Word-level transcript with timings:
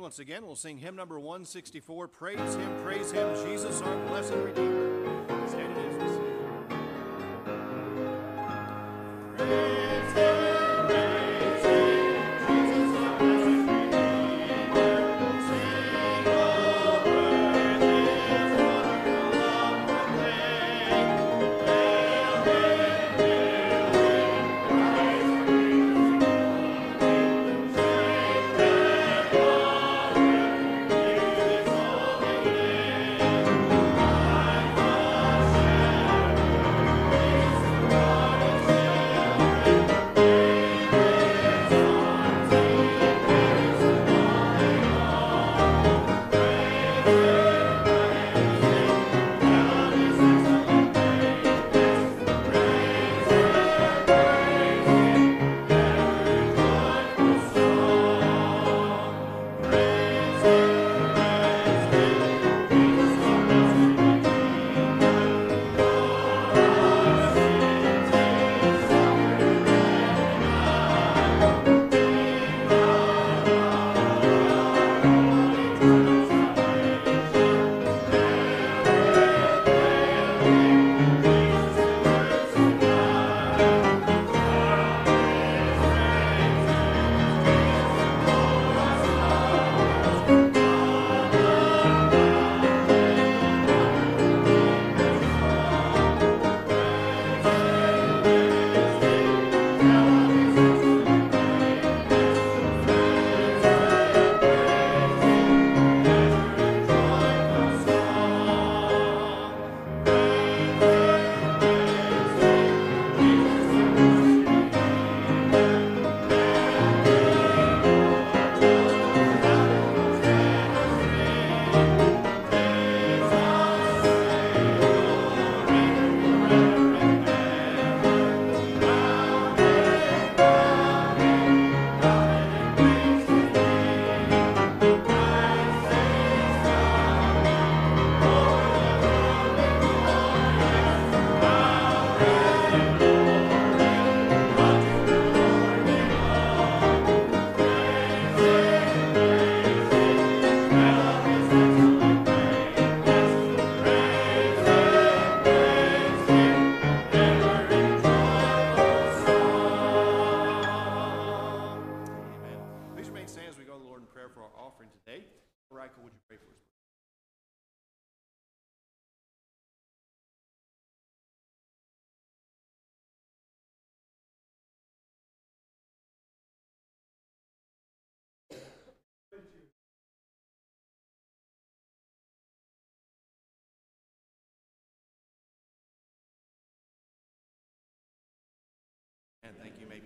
stand 0.00 0.02
once 0.02 0.18
again. 0.18 0.46
We'll 0.46 0.56
sing 0.56 0.78
hymn 0.78 0.96
number 0.96 1.18
164 1.18 2.08
Praise 2.08 2.54
Him, 2.54 2.82
Praise 2.82 3.12
Him, 3.12 3.34
Jesus, 3.44 3.82
our 3.82 4.06
blessed 4.06 4.32
Redeemer. 4.34 5.48
Stand 5.48 6.29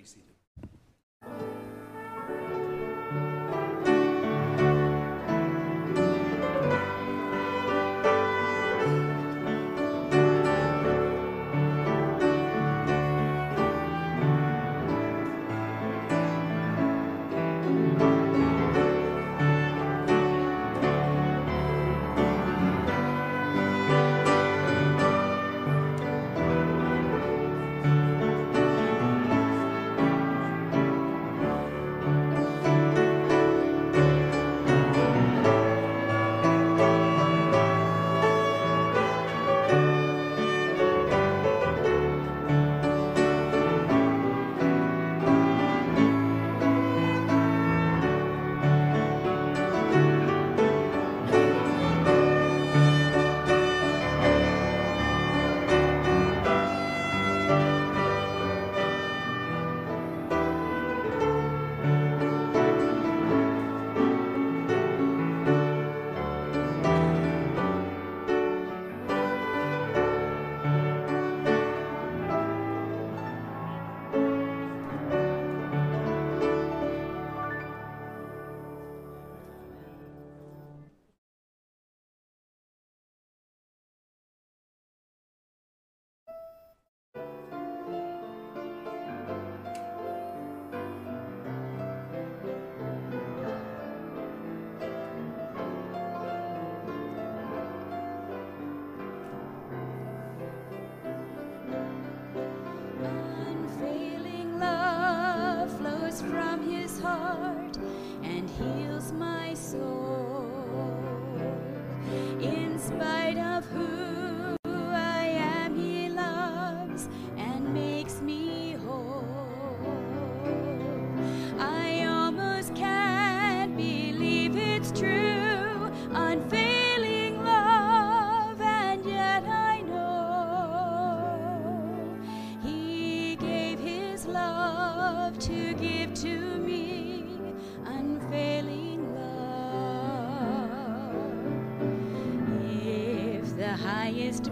be 0.05 0.09
seated. 0.09 0.34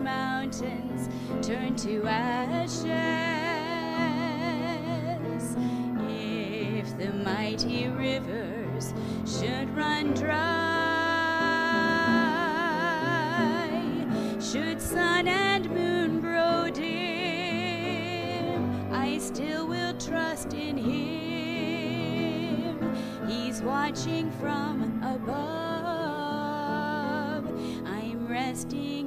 mountains 0.03 1.09
turn 1.47 1.77
to 1.77 2.05
ashes. 2.07 2.83
If 6.09 6.99
the 6.99 7.13
mighty 7.25 7.89
rivers 7.89 8.93
should 9.27 9.69
run 9.77 10.15
dry, 10.15 10.33
should 14.41 14.81
sun 14.81 15.29
and 15.29 15.71
moon 15.71 16.21
grow 16.21 16.69
dim, 16.71 17.73
I 18.93 19.19
still 19.19 19.67
will 19.69 19.95
trust 19.95 20.53
in 20.55 20.77
Him. 20.77 22.03
He's 23.29 23.63
watching 23.63 24.31
from 24.33 25.01
above. 25.03 25.43
I'm 27.87 28.27
resting. 28.29 29.02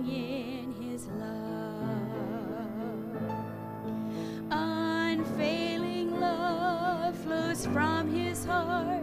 heart. 8.63 8.94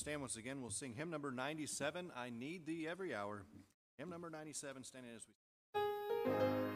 Stand 0.00 0.22
once 0.22 0.36
again. 0.36 0.62
We'll 0.62 0.70
sing 0.70 0.94
hymn 0.94 1.10
number 1.10 1.30
97, 1.30 2.10
I 2.16 2.30
Need 2.30 2.64
Thee 2.64 2.88
Every 2.88 3.14
Hour. 3.14 3.42
Hymn 3.98 4.08
number 4.08 4.30
97, 4.30 4.82
standing 4.82 5.10
as 5.14 5.26
we 5.28 6.69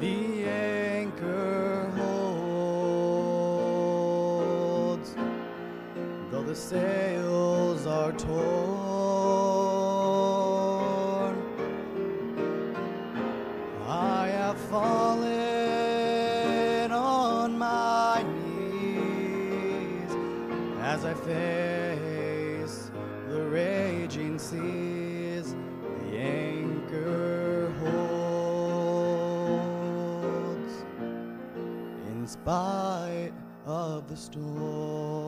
The 0.00 0.44
anchor 0.46 1.92
holds, 1.94 2.34
though 6.30 6.42
the 6.42 6.54
sails 6.54 7.86
are 7.86 8.12
torn. 8.12 8.30
I 13.86 14.28
have 14.28 14.56
fallen 14.56 15.30
on 16.92 17.58
my 17.58 18.22
knees 18.22 20.10
as 20.80 21.04
I 21.04 21.12
face 21.12 21.69
spite 32.42 33.32
of 33.66 34.08
the 34.08 34.16
storm. 34.16 35.19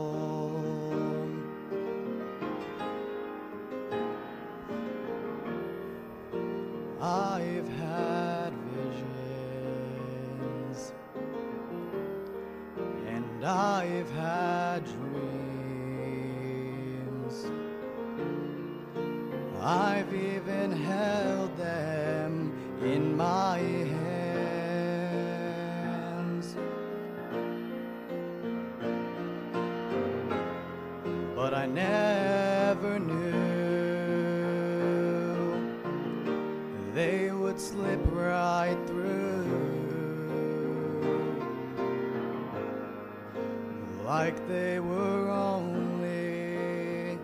Like 44.24 44.46
they 44.46 44.78
were 44.78 45.28
only 45.30 47.18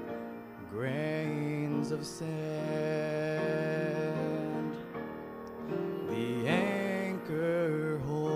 grains 0.68 1.92
of 1.92 2.04
sand. 2.04 2.26
The 6.08 6.48
anchor 6.48 8.00
holds, 8.04 8.34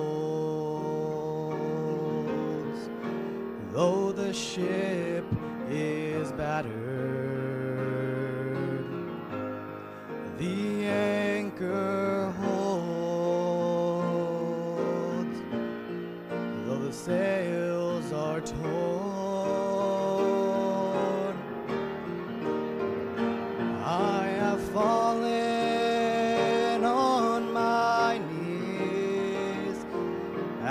though 3.73 4.13
the 4.13 4.33
ship 4.33 5.25
is 5.69 6.31
battered. 6.31 6.92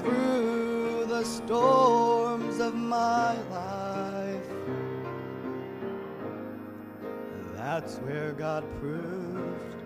through 0.00 1.06
the 1.06 1.24
storms 1.24 2.60
of 2.60 2.74
my 2.74 3.34
life. 3.50 4.50
That's 7.56 7.96
where 7.98 8.32
God 8.32 8.64
proved 8.80 9.82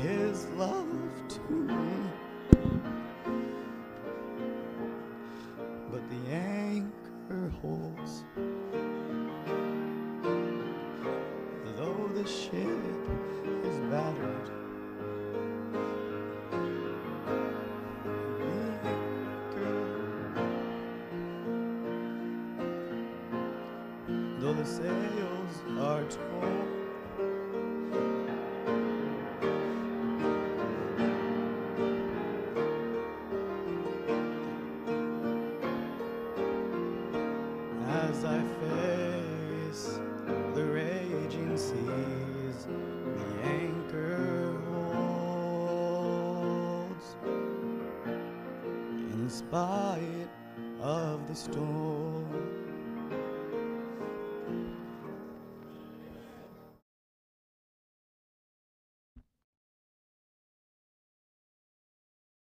his 0.00 0.46
love 0.56 0.89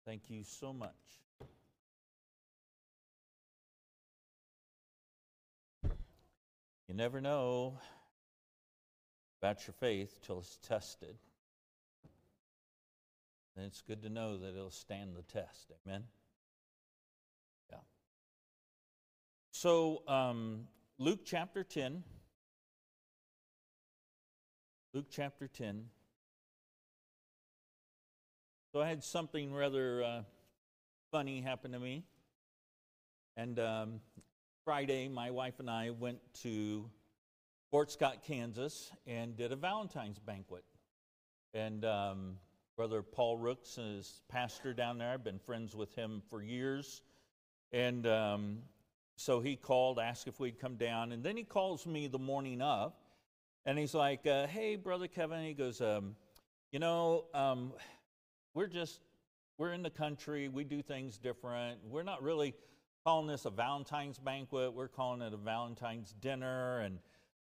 Thank 0.07 0.29
you 0.29 0.43
so 0.45 0.71
much. 0.71 0.95
You 6.87 6.95
never 6.95 7.19
know 7.19 7.77
about 9.41 9.67
your 9.67 9.73
faith 9.73 10.21
till 10.25 10.39
it's 10.39 10.59
tested. 10.65 11.17
And 13.57 13.65
it's 13.65 13.81
good 13.81 14.01
to 14.03 14.09
know 14.09 14.37
that 14.37 14.55
it'll 14.55 14.71
stand 14.71 15.13
the 15.13 15.23
test. 15.23 15.73
Amen? 15.85 16.05
Yeah. 17.69 17.79
So, 19.51 20.03
um, 20.07 20.69
Luke 20.97 21.25
chapter 21.25 21.65
10. 21.65 22.01
Luke 24.93 25.07
chapter 25.11 25.49
10. 25.49 25.89
So, 28.73 28.81
I 28.81 28.89
had 28.89 29.01
something 29.01 29.53
rather 29.53 30.03
uh, 30.03 30.21
funny 31.09 31.39
happen 31.39 31.71
to 31.71 31.79
me. 31.79 32.03
And 33.37 33.57
um, 33.59 34.01
Friday, 34.65 35.07
my 35.07 35.31
wife 35.31 35.59
and 35.59 35.69
I 35.69 35.91
went 35.91 36.19
to 36.41 36.89
Fort 37.71 37.91
Scott, 37.91 38.23
Kansas, 38.27 38.91
and 39.05 39.37
did 39.37 39.53
a 39.53 39.55
Valentine's 39.55 40.19
banquet. 40.19 40.65
And 41.53 41.85
um, 41.85 42.39
Brother 42.75 43.01
Paul 43.01 43.37
Rooks 43.37 43.77
is 43.77 44.21
pastor 44.27 44.73
down 44.73 44.97
there. 44.97 45.13
I've 45.13 45.23
been 45.23 45.39
friends 45.39 45.73
with 45.73 45.95
him 45.95 46.21
for 46.29 46.43
years. 46.43 47.01
And 47.71 48.05
um, 48.05 48.57
so 49.15 49.39
he 49.39 49.55
called, 49.55 49.97
asked 49.97 50.27
if 50.27 50.41
we'd 50.41 50.59
come 50.59 50.75
down. 50.75 51.13
And 51.13 51.23
then 51.23 51.37
he 51.37 51.43
calls 51.43 51.85
me 51.85 52.07
the 52.07 52.19
morning 52.19 52.61
of, 52.61 52.91
and 53.65 53.79
he's 53.79 53.93
like, 53.93 54.27
uh, 54.27 54.45
Hey, 54.47 54.75
Brother 54.75 55.07
Kevin. 55.07 55.43
He 55.45 55.53
goes, 55.53 55.79
um, 55.79 56.17
You 56.73 56.79
know, 56.79 57.25
um, 57.33 57.71
we're 58.57 58.65
just, 58.65 59.01
we're 59.59 59.71
in 59.71 59.83
the 59.83 59.89
country. 59.91 60.47
We 60.47 60.63
do 60.63 60.81
things 60.81 61.19
different. 61.19 61.77
We're 61.87 62.01
not 62.01 62.23
really 62.23 62.55
calling 63.05 63.27
this 63.27 63.45
a 63.45 63.51
Valentine's 63.51 64.17
banquet. 64.17 64.73
We're 64.73 64.87
calling 64.87 65.21
it 65.21 65.31
a 65.31 65.37
Valentine's 65.37 66.15
dinner. 66.21 66.79
And 66.79 66.97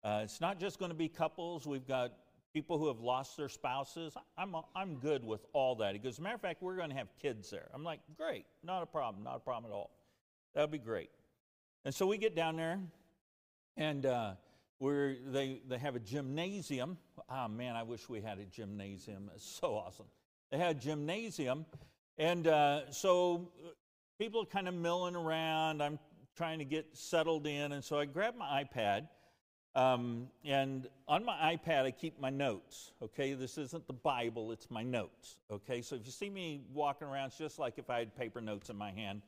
uh, 0.04 0.22
it's 0.24 0.40
not 0.40 0.60
just 0.60 0.78
going 0.78 0.92
to 0.92 0.98
be 0.98 1.10
couples. 1.10 1.66
We've 1.66 1.88
got 1.88 2.12
people 2.54 2.78
who 2.78 2.90
have 2.90 3.00
lost 3.00 3.38
their 3.38 3.50
spouses. 3.50 4.14
I'm, 4.38 4.56
I'm 4.76 4.98
good 4.98 5.26
with 5.26 5.48
all 5.52 5.74
that. 5.78 5.94
He 5.94 6.00
goes, 6.00 6.14
as 6.14 6.20
a 6.20 6.22
matter 6.22 6.36
of 6.36 6.42
fact, 6.42 6.62
we're 6.62 6.76
going 6.76 6.92
to 6.92 6.96
have 6.96 7.08
kids 7.20 7.50
there. 7.50 7.70
I'm 7.74 7.84
like, 7.84 8.02
great, 8.16 8.46
not 8.64 8.84
a 8.84 8.86
problem, 8.86 9.24
not 9.24 9.38
a 9.38 9.40
problem 9.40 9.72
at 9.72 9.76
all. 9.76 9.90
That'll 10.54 10.68
be 10.68 10.78
great. 10.78 11.10
And 11.86 11.96
so 11.96 12.06
we 12.06 12.20
get 12.20 12.36
down 12.36 12.56
there, 12.56 12.80
and 13.78 14.06
uh, 14.06 14.34
we're, 14.80 15.16
they, 15.26 15.64
they 15.68 15.80
have 15.80 15.96
a 15.96 16.00
gymnasium. 16.00 17.00
Oh, 17.28 17.48
man, 17.48 17.76
I 17.76 17.82
wish 17.82 18.08
we 18.08 18.22
had 18.22 18.38
a 18.38 18.46
gymnasium. 18.46 19.32
It's 19.34 19.44
so 19.60 19.74
awesome. 19.74 20.06
They 20.52 20.58
had 20.58 20.82
gymnasium, 20.82 21.66
and 22.18 22.48
uh, 22.48 22.92
so 22.92 23.52
uh, 23.64 23.70
people 24.18 24.42
are 24.42 24.46
kind 24.46 24.68
of 24.68 24.74
milling 24.74 25.16
around. 25.16 25.82
I'm 25.82 26.00
trying 26.36 26.60
to 26.60 26.66
get 26.66 26.88
settled 26.94 27.48
in, 27.48 27.72
and 27.72 27.84
so 27.84 28.00
I 28.00 28.06
grab 28.06 28.36
my 28.36 28.64
iPad 28.64 29.08
um, 29.76 30.28
and 30.44 30.88
on 31.08 31.24
my 31.24 31.56
iPad, 31.56 31.86
I 31.86 31.92
keep 31.92 32.20
my 32.20 32.30
notes. 32.30 32.92
Okay, 33.02 33.34
this 33.34 33.58
isn't 33.58 33.86
the 33.88 33.94
Bible, 33.94 34.52
it's 34.52 34.70
my 34.72 34.84
notes. 34.84 35.38
Okay, 35.52 35.82
so 35.82 35.96
if 35.96 36.06
you 36.06 36.12
see 36.12 36.30
me 36.30 36.64
walking 36.74 37.08
around, 37.08 37.28
it's 37.28 37.38
just 37.38 37.60
like 37.60 37.78
if 37.78 37.90
I 37.90 38.00
had 38.00 38.16
paper 38.16 38.42
notes 38.42 38.70
in 38.70 38.76
my 38.76 38.92
hand. 38.92 39.22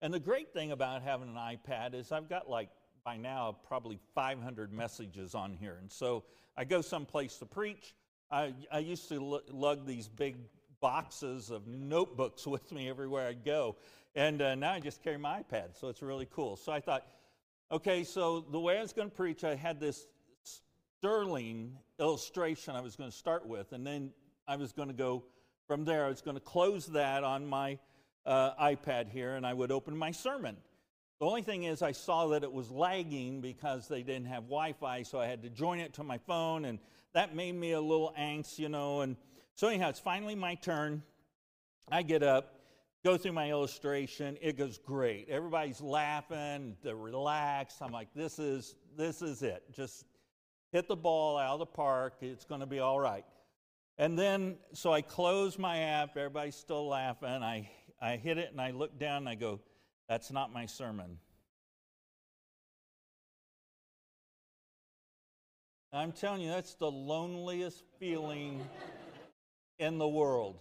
And 0.00 0.14
the 0.14 0.20
great 0.20 0.52
thing 0.52 0.70
about 0.70 1.02
having 1.02 1.28
an 1.28 1.34
iPad 1.34 1.94
is 1.94 2.12
I've 2.12 2.28
got 2.28 2.48
like 2.48 2.70
by 3.04 3.16
now 3.16 3.56
probably 3.66 3.98
500 4.14 4.72
messages 4.72 5.34
on 5.34 5.52
here. 5.52 5.76
And 5.80 5.90
so 5.90 6.24
I 6.56 6.64
go 6.64 6.80
someplace 6.80 7.36
to 7.38 7.46
preach. 7.46 7.94
I, 8.30 8.54
I 8.70 8.78
used 8.78 9.08
to 9.08 9.42
lug 9.50 9.86
these 9.86 10.06
big 10.06 10.36
boxes 10.80 11.50
of 11.50 11.66
notebooks 11.66 12.46
with 12.46 12.70
me 12.72 12.88
everywhere 12.88 13.28
I 13.28 13.34
go. 13.34 13.76
And 14.14 14.42
uh, 14.42 14.54
now 14.54 14.72
I 14.72 14.80
just 14.80 15.02
carry 15.02 15.18
my 15.18 15.42
iPad, 15.42 15.78
so 15.78 15.88
it's 15.88 16.02
really 16.02 16.28
cool. 16.32 16.56
So 16.56 16.72
I 16.72 16.80
thought, 16.80 17.06
Okay, 17.70 18.02
so 18.02 18.40
the 18.50 18.58
way 18.58 18.78
I 18.78 18.80
was 18.80 18.94
going 18.94 19.10
to 19.10 19.14
preach, 19.14 19.44
I 19.44 19.54
had 19.54 19.78
this 19.78 20.06
sterling 20.42 21.76
illustration 22.00 22.74
I 22.74 22.80
was 22.80 22.96
going 22.96 23.10
to 23.10 23.16
start 23.16 23.46
with, 23.46 23.74
and 23.74 23.86
then 23.86 24.10
I 24.46 24.56
was 24.56 24.72
going 24.72 24.88
to 24.88 24.94
go 24.94 25.24
from 25.66 25.84
there. 25.84 26.06
I 26.06 26.08
was 26.08 26.22
going 26.22 26.36
to 26.36 26.42
close 26.42 26.86
that 26.86 27.24
on 27.24 27.46
my 27.46 27.78
uh, 28.24 28.54
iPad 28.54 29.10
here, 29.10 29.34
and 29.34 29.46
I 29.46 29.52
would 29.52 29.70
open 29.70 29.94
my 29.94 30.12
sermon. 30.12 30.56
The 31.20 31.26
only 31.26 31.42
thing 31.42 31.64
is, 31.64 31.82
I 31.82 31.92
saw 31.92 32.28
that 32.28 32.42
it 32.42 32.50
was 32.50 32.70
lagging 32.70 33.42
because 33.42 33.86
they 33.86 34.02
didn't 34.02 34.28
have 34.28 34.44
Wi 34.44 34.72
Fi, 34.72 35.02
so 35.02 35.20
I 35.20 35.26
had 35.26 35.42
to 35.42 35.50
join 35.50 35.78
it 35.78 35.92
to 35.94 36.02
my 36.02 36.16
phone, 36.16 36.64
and 36.64 36.78
that 37.12 37.36
made 37.36 37.54
me 37.54 37.72
a 37.72 37.80
little 37.82 38.14
angst, 38.18 38.58
you 38.58 38.70
know. 38.70 39.02
And 39.02 39.16
so, 39.58 39.66
anyhow, 39.66 39.88
it's 39.88 39.98
finally 39.98 40.36
my 40.36 40.54
turn. 40.54 41.02
I 41.90 42.02
get 42.02 42.22
up, 42.22 42.60
go 43.04 43.16
through 43.16 43.32
my 43.32 43.50
illustration. 43.50 44.38
It 44.40 44.56
goes 44.56 44.78
great. 44.78 45.28
Everybody's 45.28 45.80
laughing, 45.80 46.76
they're 46.84 46.94
relaxed. 46.94 47.82
I'm 47.82 47.90
like, 47.90 48.06
this 48.14 48.38
is 48.38 48.76
this 48.96 49.20
is 49.20 49.42
it. 49.42 49.64
Just 49.74 50.04
hit 50.70 50.86
the 50.86 50.94
ball 50.94 51.36
out 51.36 51.54
of 51.54 51.58
the 51.58 51.66
park. 51.66 52.18
It's 52.20 52.44
going 52.44 52.60
to 52.60 52.68
be 52.68 52.78
all 52.78 53.00
right. 53.00 53.24
And 53.98 54.16
then, 54.16 54.58
so 54.74 54.92
I 54.92 55.02
close 55.02 55.58
my 55.58 55.78
app. 55.78 56.16
Everybody's 56.16 56.54
still 56.54 56.86
laughing. 56.86 57.28
I 57.28 57.68
I 58.00 58.14
hit 58.14 58.38
it 58.38 58.52
and 58.52 58.60
I 58.60 58.70
look 58.70 58.96
down 58.96 59.16
and 59.16 59.28
I 59.28 59.34
go, 59.34 59.58
that's 60.08 60.30
not 60.30 60.52
my 60.52 60.66
sermon. 60.66 61.18
I'm 65.92 66.12
telling 66.12 66.42
you, 66.42 66.48
that's 66.48 66.74
the 66.74 66.88
loneliest 66.88 67.82
feeling 67.98 68.60
in 69.78 69.98
the 69.98 70.08
world. 70.08 70.58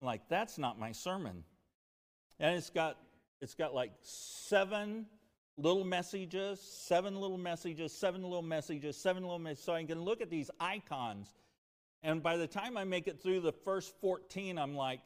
Like, 0.00 0.28
that's 0.28 0.58
not 0.58 0.78
my 0.78 0.92
sermon. 0.92 1.44
And 2.40 2.56
it's 2.56 2.70
got 2.70 2.98
it's 3.40 3.54
got 3.54 3.74
like 3.74 3.90
seven 4.02 5.06
little 5.56 5.84
messages, 5.84 6.60
seven 6.60 7.20
little 7.20 7.38
messages, 7.38 7.92
seven 7.92 8.22
little 8.22 8.42
messages, 8.42 8.96
seven 8.96 9.24
little 9.24 9.38
messages. 9.40 9.64
So 9.64 9.74
I 9.74 9.82
can 9.84 10.00
look 10.00 10.20
at 10.20 10.30
these 10.30 10.48
icons. 10.60 11.28
And 12.04 12.22
by 12.22 12.36
the 12.36 12.46
time 12.46 12.76
I 12.76 12.84
make 12.84 13.08
it 13.08 13.20
through 13.20 13.40
the 13.40 13.52
first 13.52 13.94
14, 14.00 14.58
I'm 14.58 14.76
like, 14.76 15.00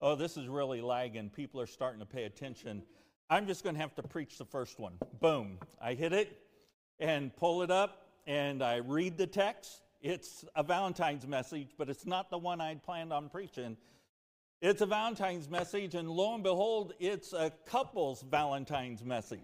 oh, 0.00 0.14
this 0.14 0.36
is 0.36 0.46
really 0.46 0.80
lagging. 0.80 1.30
People 1.30 1.60
are 1.60 1.66
starting 1.66 1.98
to 1.98 2.06
pay 2.06 2.24
attention. 2.24 2.82
I'm 3.28 3.46
just 3.46 3.62
going 3.64 3.74
to 3.74 3.80
have 3.80 3.94
to 3.96 4.02
preach 4.02 4.38
the 4.38 4.44
first 4.44 4.78
one. 4.78 4.94
Boom. 5.20 5.58
I 5.80 5.94
hit 5.94 6.12
it 6.12 6.36
and 6.98 7.34
pull 7.36 7.62
it 7.62 7.70
up 7.70 8.06
and 8.26 8.62
I 8.62 8.76
read 8.76 9.18
the 9.18 9.26
text. 9.26 9.82
It's 10.00 10.44
a 10.54 10.62
Valentine's 10.62 11.26
message, 11.26 11.68
but 11.76 11.90
it's 11.90 12.06
not 12.06 12.30
the 12.30 12.38
one 12.38 12.60
I'd 12.60 12.82
planned 12.82 13.12
on 13.12 13.28
preaching. 13.28 13.76
It's 14.62 14.80
a 14.80 14.86
Valentine's 14.86 15.48
message, 15.48 15.94
and 15.94 16.10
lo 16.10 16.34
and 16.34 16.42
behold, 16.42 16.94
it's 16.98 17.32
a 17.32 17.52
couple's 17.66 18.22
Valentine's 18.22 19.04
message. 19.04 19.40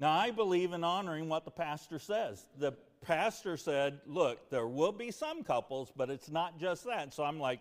Now, 0.00 0.12
I 0.12 0.32
believe 0.32 0.72
in 0.72 0.82
honoring 0.82 1.28
what 1.28 1.44
the 1.44 1.50
pastor 1.50 1.98
says. 1.98 2.44
The 2.58 2.72
pastor 3.02 3.56
said, 3.56 4.00
Look, 4.06 4.50
there 4.50 4.66
will 4.66 4.92
be 4.92 5.10
some 5.10 5.44
couples, 5.44 5.92
but 5.96 6.10
it's 6.10 6.30
not 6.30 6.58
just 6.58 6.84
that. 6.84 7.14
So 7.14 7.22
I'm 7.22 7.38
like, 7.38 7.60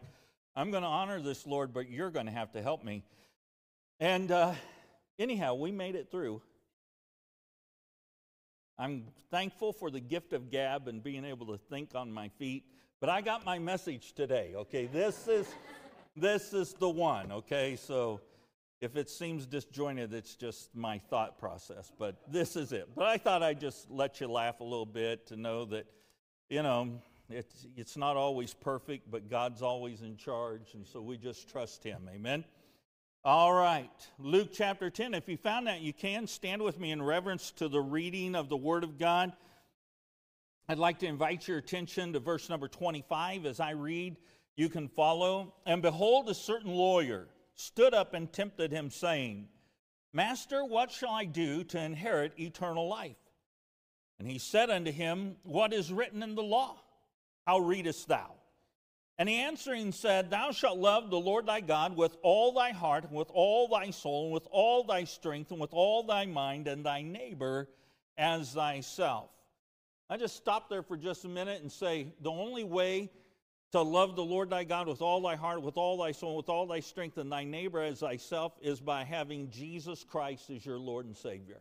I'm 0.55 0.71
going 0.71 0.83
to 0.83 0.89
honor 0.89 1.21
this, 1.21 1.45
Lord, 1.45 1.73
but 1.73 1.89
you're 1.89 2.11
going 2.11 2.25
to 2.25 2.31
have 2.31 2.51
to 2.53 2.61
help 2.61 2.83
me. 2.83 3.03
And 3.99 4.31
uh, 4.31 4.53
anyhow, 5.19 5.55
we 5.55 5.71
made 5.71 5.95
it 5.95 6.09
through. 6.09 6.41
I'm 8.77 9.05
thankful 9.29 9.73
for 9.73 9.91
the 9.91 9.99
gift 9.99 10.33
of 10.33 10.49
gab 10.49 10.87
and 10.87 11.03
being 11.03 11.25
able 11.25 11.47
to 11.47 11.57
think 11.57 11.95
on 11.95 12.11
my 12.11 12.29
feet. 12.29 12.63
But 12.99 13.09
I 13.09 13.21
got 13.21 13.45
my 13.45 13.59
message 13.59 14.13
today, 14.13 14.53
okay? 14.55 14.85
This 14.85 15.27
is 15.27 15.53
this 16.15 16.53
is 16.53 16.73
the 16.73 16.89
one, 16.89 17.31
okay? 17.31 17.75
So 17.75 18.21
if 18.81 18.95
it 18.95 19.09
seems 19.09 19.45
disjointed, 19.45 20.13
it's 20.13 20.35
just 20.35 20.75
my 20.75 20.99
thought 20.99 21.37
process, 21.37 21.91
but 21.97 22.17
this 22.31 22.55
is 22.55 22.71
it. 22.71 22.89
But 22.95 23.07
I 23.07 23.17
thought 23.17 23.41
I'd 23.41 23.59
just 23.59 23.89
let 23.89 24.21
you 24.21 24.27
laugh 24.27 24.59
a 24.59 24.63
little 24.63 24.85
bit 24.85 25.25
to 25.27 25.35
know 25.35 25.65
that, 25.65 25.85
you 26.49 26.61
know, 26.61 27.01
it's, 27.29 27.65
it's 27.75 27.97
not 27.97 28.15
always 28.15 28.53
perfect, 28.53 29.09
but 29.09 29.29
God's 29.29 29.61
always 29.61 30.01
in 30.01 30.17
charge, 30.17 30.73
and 30.73 30.85
so 30.85 31.01
we 31.01 31.17
just 31.17 31.49
trust 31.49 31.83
Him. 31.83 32.09
Amen? 32.13 32.43
All 33.25 33.53
right, 33.53 33.89
Luke 34.19 34.49
chapter 34.51 34.89
10. 34.89 35.13
If 35.13 35.29
you 35.29 35.37
found 35.37 35.67
that, 35.67 35.79
you 35.79 35.93
can 35.93 36.27
stand 36.27 36.61
with 36.61 36.77
me 36.77 36.91
in 36.91 37.01
reverence 37.01 37.51
to 37.51 37.69
the 37.69 37.79
reading 37.79 38.35
of 38.35 38.49
the 38.49 38.57
Word 38.57 38.83
of 38.83 38.99
God. 38.99 39.31
I'd 40.67 40.77
like 40.77 40.99
to 40.99 41.05
invite 41.05 41.47
your 41.47 41.57
attention 41.57 42.11
to 42.11 42.19
verse 42.19 42.49
number 42.49 42.67
25 42.67 43.45
as 43.45 43.61
I 43.61 43.71
read 43.71 44.17
you 44.57 44.67
can 44.67 44.89
follow. 44.89 45.53
And 45.65 45.81
behold, 45.81 46.27
a 46.27 46.33
certain 46.33 46.71
lawyer 46.73 47.29
stood 47.55 47.93
up 47.93 48.13
and 48.13 48.29
tempted 48.29 48.73
him, 48.73 48.89
saying, 48.89 49.47
Master, 50.11 50.65
what 50.65 50.91
shall 50.91 51.11
I 51.11 51.23
do 51.23 51.63
to 51.63 51.79
inherit 51.79 52.37
eternal 52.37 52.89
life? 52.89 53.15
And 54.19 54.27
he 54.27 54.37
said 54.37 54.69
unto 54.69 54.91
him, 54.91 55.37
What 55.43 55.71
is 55.71 55.93
written 55.93 56.23
in 56.23 56.35
the 56.35 56.43
law? 56.43 56.75
How 57.47 57.59
readest 57.59 58.09
thou? 58.09 58.33
And 59.19 59.29
he 59.29 59.35
answering 59.35 59.91
said, 59.91 60.29
Thou 60.29 60.51
shalt 60.51 60.79
love 60.79 61.09
the 61.09 61.19
Lord 61.19 61.45
thy 61.45 61.61
God 61.61 61.95
with 61.95 62.17
all 62.23 62.51
thy 62.51 62.71
heart, 62.71 63.03
and 63.03 63.13
with 63.13 63.29
all 63.31 63.67
thy 63.67 63.91
soul, 63.91 64.25
and 64.25 64.33
with 64.33 64.47
all 64.51 64.83
thy 64.83 65.03
strength, 65.03 65.51
and 65.51 65.59
with 65.59 65.73
all 65.73 66.03
thy 66.03 66.25
mind, 66.25 66.67
and 66.67 66.85
thy 66.85 67.03
neighbor 67.03 67.69
as 68.17 68.53
thyself. 68.53 69.29
I 70.09 70.17
just 70.17 70.35
stop 70.35 70.69
there 70.69 70.83
for 70.83 70.97
just 70.97 71.25
a 71.25 71.29
minute 71.29 71.61
and 71.61 71.71
say, 71.71 72.07
the 72.21 72.31
only 72.31 72.63
way 72.63 73.09
to 73.71 73.81
love 73.81 74.15
the 74.15 74.23
Lord 74.23 74.49
thy 74.51 74.63
God 74.63 74.87
with 74.87 75.01
all 75.01 75.21
thy 75.21 75.35
heart, 75.35 75.61
with 75.61 75.77
all 75.77 75.97
thy 75.97 76.11
soul, 76.11 76.37
with 76.37 76.49
all 76.49 76.67
thy 76.67 76.79
strength, 76.79 77.17
and 77.17 77.31
thy 77.31 77.43
neighbor 77.43 77.81
as 77.81 77.99
thyself 77.99 78.53
is 78.61 78.79
by 78.79 79.03
having 79.03 79.49
Jesus 79.49 80.03
Christ 80.03 80.49
as 80.49 80.65
your 80.65 80.77
Lord 80.77 81.05
and 81.05 81.17
Savior. 81.17 81.59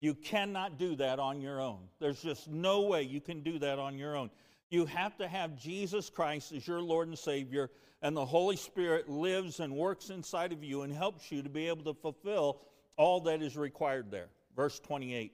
You 0.00 0.14
cannot 0.14 0.78
do 0.78 0.96
that 0.96 1.18
on 1.18 1.40
your 1.40 1.60
own. 1.60 1.78
There's 2.00 2.22
just 2.22 2.48
no 2.48 2.82
way 2.82 3.02
you 3.02 3.20
can 3.20 3.42
do 3.42 3.58
that 3.60 3.78
on 3.78 3.98
your 3.98 4.16
own. 4.16 4.30
You 4.70 4.86
have 4.86 5.16
to 5.18 5.28
have 5.28 5.56
Jesus 5.56 6.10
Christ 6.10 6.52
as 6.52 6.66
your 6.66 6.80
Lord 6.80 7.08
and 7.08 7.18
Savior, 7.18 7.70
and 8.02 8.16
the 8.16 8.24
Holy 8.24 8.56
Spirit 8.56 9.08
lives 9.08 9.60
and 9.60 9.74
works 9.74 10.10
inside 10.10 10.52
of 10.52 10.62
you 10.62 10.82
and 10.82 10.92
helps 10.92 11.32
you 11.32 11.42
to 11.42 11.48
be 11.48 11.68
able 11.68 11.84
to 11.84 11.94
fulfill 12.00 12.60
all 12.96 13.20
that 13.22 13.42
is 13.42 13.56
required 13.56 14.10
there. 14.10 14.28
Verse 14.54 14.78
28. 14.80 15.32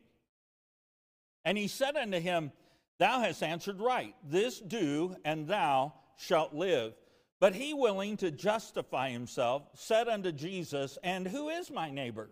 And 1.44 1.59
he 1.59 1.68
said 1.68 1.97
unto 1.97 2.20
him, 2.20 2.53
Thou 2.99 3.20
hast 3.20 3.42
answered 3.42 3.81
right. 3.81 4.14
This 4.23 4.61
do, 4.61 5.16
and 5.25 5.49
thou 5.49 5.94
shalt 6.16 6.55
live. 6.55 6.94
But 7.40 7.55
he, 7.55 7.75
willing 7.75 8.16
to 8.18 8.31
justify 8.31 9.11
himself, 9.11 9.64
said 9.75 10.09
unto 10.09 10.33
Jesus, 10.33 10.97
And 11.03 11.27
who 11.27 11.49
is 11.49 11.70
my 11.70 11.90
neighbor? 11.90 12.31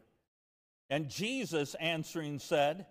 And 0.89 1.09
Jesus 1.09 1.75
answering 1.75 2.39
said, 2.39 2.87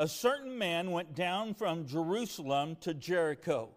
A 0.00 0.06
certain 0.06 0.56
man 0.56 0.92
went 0.92 1.16
down 1.16 1.54
from 1.54 1.86
Jerusalem 1.86 2.76
to 2.82 2.94
Jericho 2.94 3.70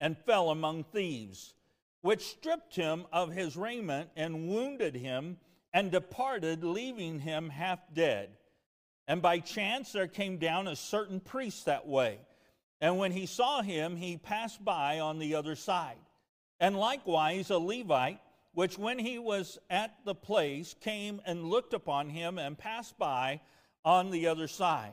and 0.00 0.18
fell 0.18 0.50
among 0.50 0.82
thieves, 0.82 1.54
which 2.00 2.26
stripped 2.26 2.74
him 2.74 3.06
of 3.12 3.30
his 3.30 3.56
raiment 3.56 4.10
and 4.16 4.48
wounded 4.48 4.96
him 4.96 5.38
and 5.72 5.92
departed, 5.92 6.64
leaving 6.64 7.20
him 7.20 7.48
half 7.48 7.78
dead. 7.94 8.30
And 9.06 9.22
by 9.22 9.38
chance 9.38 9.92
there 9.92 10.08
came 10.08 10.38
down 10.38 10.66
a 10.66 10.74
certain 10.74 11.20
priest 11.20 11.66
that 11.66 11.86
way. 11.86 12.18
And 12.80 12.98
when 12.98 13.12
he 13.12 13.26
saw 13.26 13.62
him, 13.62 13.96
he 13.96 14.16
passed 14.16 14.64
by 14.64 14.98
on 14.98 15.20
the 15.20 15.36
other 15.36 15.54
side. 15.54 15.98
And 16.58 16.76
likewise 16.76 17.50
a 17.50 17.58
Levite, 17.58 18.20
which 18.52 18.78
when 18.78 18.98
he 18.98 19.20
was 19.20 19.60
at 19.70 19.94
the 20.04 20.14
place 20.14 20.74
came 20.80 21.20
and 21.24 21.44
looked 21.44 21.72
upon 21.72 22.10
him 22.10 22.38
and 22.38 22.58
passed 22.58 22.98
by 22.98 23.40
on 23.84 24.10
the 24.10 24.26
other 24.26 24.48
side. 24.48 24.92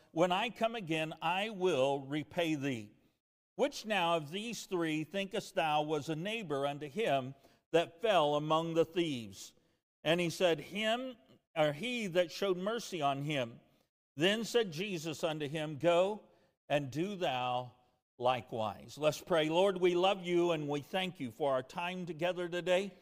when 0.11 0.31
I 0.31 0.49
come 0.49 0.75
again, 0.75 1.13
I 1.21 1.49
will 1.49 2.05
repay 2.07 2.55
thee. 2.55 2.91
Which 3.55 3.85
now 3.85 4.15
of 4.15 4.31
these 4.31 4.63
three 4.63 5.03
thinkest 5.03 5.55
thou 5.55 5.83
was 5.83 6.09
a 6.09 6.15
neighbor 6.15 6.65
unto 6.65 6.89
him 6.89 7.35
that 7.71 8.01
fell 8.01 8.35
among 8.35 8.73
the 8.73 8.85
thieves? 8.85 9.53
And 10.03 10.19
he 10.19 10.29
said, 10.29 10.59
Him 10.59 11.15
or 11.55 11.73
he 11.73 12.07
that 12.07 12.31
showed 12.31 12.57
mercy 12.57 13.01
on 13.01 13.23
him. 13.23 13.53
Then 14.17 14.43
said 14.43 14.71
Jesus 14.71 15.23
unto 15.23 15.47
him, 15.47 15.77
Go 15.81 16.21
and 16.69 16.91
do 16.91 17.15
thou 17.15 17.71
likewise. 18.17 18.97
Let's 18.97 19.21
pray. 19.21 19.49
Lord, 19.49 19.79
we 19.79 19.95
love 19.95 20.23
you 20.23 20.51
and 20.51 20.67
we 20.67 20.81
thank 20.81 21.19
you 21.19 21.31
for 21.31 21.53
our 21.53 21.63
time 21.63 22.05
together 22.05 22.47
today. 22.47 22.93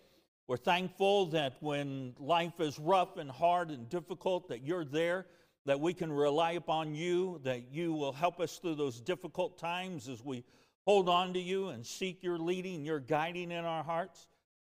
We're 0.47 0.57
thankful 0.57 1.27
that 1.27 1.57
when 1.59 2.15
life 2.19 2.59
is 2.59 2.79
rough 2.79 3.17
and 3.17 3.29
hard 3.29 3.69
and 3.69 3.87
difficult, 3.87 4.49
that 4.49 4.63
you're 4.63 4.85
there, 4.85 5.27
that 5.65 5.79
we 5.79 5.93
can 5.93 6.11
rely 6.11 6.53
upon 6.53 6.95
you, 6.95 7.39
that 7.43 7.71
you 7.71 7.93
will 7.93 8.13
help 8.13 8.39
us 8.39 8.57
through 8.57 8.75
those 8.75 8.99
difficult 9.01 9.57
times 9.57 10.07
as 10.07 10.23
we 10.23 10.43
hold 10.85 11.09
on 11.09 11.33
to 11.33 11.39
you 11.39 11.67
and 11.67 11.85
seek 11.85 12.23
your 12.23 12.37
leading, 12.37 12.85
your 12.85 12.99
guiding 12.99 13.51
in 13.51 13.65
our 13.65 13.83
hearts. 13.83 14.27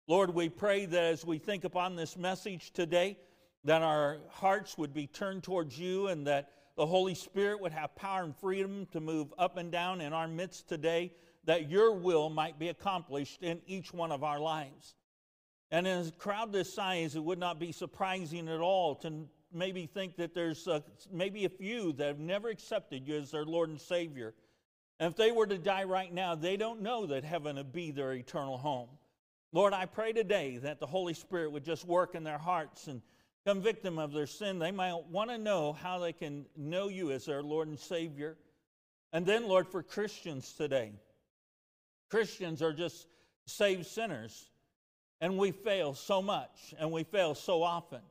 Lord, 0.07 0.33
we 0.33 0.49
pray 0.49 0.85
that 0.85 1.03
as 1.03 1.25
we 1.25 1.39
think 1.39 1.63
upon 1.63 1.95
this 1.95 2.15
message 2.15 2.71
today, 2.71 3.17
that 3.63 3.81
our 3.81 4.19
hearts 4.29 4.77
would 4.77 4.93
be 4.93 5.07
turned 5.07 5.43
towards 5.43 5.77
you 5.77 6.07
and 6.07 6.27
that 6.27 6.51
the 6.77 6.85
Holy 6.85 7.15
Spirit 7.15 7.59
would 7.61 7.71
have 7.71 7.95
power 7.95 8.23
and 8.23 8.35
freedom 8.35 8.87
to 8.91 8.99
move 8.99 9.33
up 9.39 9.57
and 9.57 9.71
down 9.71 10.01
in 10.01 10.13
our 10.13 10.27
midst 10.27 10.69
today, 10.69 11.11
that 11.45 11.69
your 11.69 11.93
will 11.93 12.29
might 12.29 12.59
be 12.59 12.69
accomplished 12.69 13.41
in 13.41 13.61
each 13.65 13.93
one 13.93 14.11
of 14.11 14.23
our 14.23 14.39
lives. 14.39 14.95
And 15.71 15.87
in 15.87 16.05
a 16.07 16.11
crowd 16.11 16.53
this 16.53 16.73
size, 16.73 17.15
it 17.15 17.23
would 17.23 17.39
not 17.39 17.59
be 17.59 17.71
surprising 17.71 18.47
at 18.47 18.59
all 18.59 18.95
to 18.95 19.25
maybe 19.55 19.87
think 19.87 20.17
that 20.17 20.33
there's 20.33 20.67
a, 20.67 20.83
maybe 21.11 21.45
a 21.45 21.49
few 21.49 21.93
that 21.93 22.07
have 22.07 22.19
never 22.19 22.49
accepted 22.49 23.07
you 23.07 23.15
as 23.15 23.31
their 23.31 23.45
Lord 23.45 23.69
and 23.69 23.79
Savior. 23.79 24.33
And 24.99 25.09
if 25.09 25.17
they 25.17 25.31
were 25.31 25.47
to 25.47 25.57
die 25.57 25.83
right 25.85 26.13
now, 26.13 26.35
they 26.35 26.57
don't 26.57 26.81
know 26.81 27.05
that 27.07 27.23
heaven 27.23 27.55
would 27.55 27.71
be 27.73 27.91
their 27.91 28.13
eternal 28.13 28.57
home. 28.57 28.89
Lord, 29.51 29.73
I 29.73 29.85
pray 29.85 30.13
today 30.13 30.57
that 30.57 30.79
the 30.79 30.85
Holy 30.85 31.13
Spirit 31.13 31.51
would 31.51 31.63
just 31.63 31.85
work 31.85 32.13
in 32.13 32.23
their 32.23 32.37
hearts 32.37 32.87
and 32.87 33.01
convict 33.45 33.83
them 33.83 33.99
of 33.99 34.11
their 34.11 34.27
sin. 34.27 34.59
They 34.59 34.71
might 34.71 35.05
want 35.09 35.29
to 35.29 35.37
know 35.37 35.73
how 35.73 35.99
they 35.99 36.13
can 36.13 36.45
know 36.57 36.89
you 36.89 37.11
as 37.11 37.25
their 37.25 37.43
Lord 37.43 37.67
and 37.67 37.79
Savior. 37.79 38.37
And 39.13 39.25
then, 39.25 39.47
Lord, 39.47 39.67
for 39.67 39.81
Christians 39.81 40.53
today, 40.53 40.91
Christians 42.09 42.61
are 42.61 42.73
just 42.73 43.07
saved 43.45 43.85
sinners, 43.85 44.49
and 45.21 45.37
we 45.37 45.51
fail 45.51 45.93
so 45.93 46.21
much, 46.21 46.73
and 46.79 46.91
we 46.91 47.03
fail 47.03 47.35
so 47.35 47.63
often. 47.63 48.01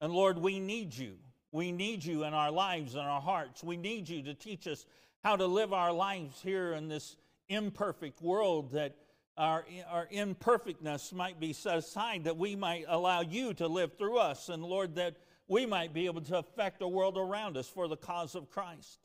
And 0.00 0.12
Lord, 0.12 0.38
we 0.38 0.60
need 0.60 0.96
you. 0.96 1.16
We 1.50 1.72
need 1.72 2.04
you 2.04 2.24
in 2.24 2.34
our 2.34 2.50
lives 2.50 2.94
and 2.94 3.02
our 3.02 3.20
hearts. 3.20 3.64
We 3.64 3.76
need 3.76 4.08
you 4.08 4.22
to 4.24 4.34
teach 4.34 4.66
us 4.66 4.84
how 5.24 5.36
to 5.36 5.46
live 5.46 5.72
our 5.72 5.92
lives 5.92 6.40
here 6.42 6.72
in 6.72 6.88
this 6.88 7.16
imperfect 7.48 8.22
world 8.22 8.72
that 8.72 8.96
our, 9.36 9.64
our 9.88 10.08
imperfectness 10.10 11.12
might 11.12 11.40
be 11.40 11.52
set 11.52 11.78
aside, 11.78 12.24
that 12.24 12.36
we 12.36 12.56
might 12.56 12.84
allow 12.88 13.20
you 13.20 13.54
to 13.54 13.68
live 13.68 13.96
through 13.96 14.18
us, 14.18 14.48
and 14.48 14.62
Lord, 14.64 14.96
that 14.96 15.16
we 15.46 15.64
might 15.64 15.94
be 15.94 16.06
able 16.06 16.20
to 16.22 16.38
affect 16.38 16.80
the 16.80 16.88
world 16.88 17.16
around 17.16 17.56
us 17.56 17.68
for 17.68 17.88
the 17.88 17.96
cause 17.96 18.34
of 18.34 18.50
Christ. 18.50 18.98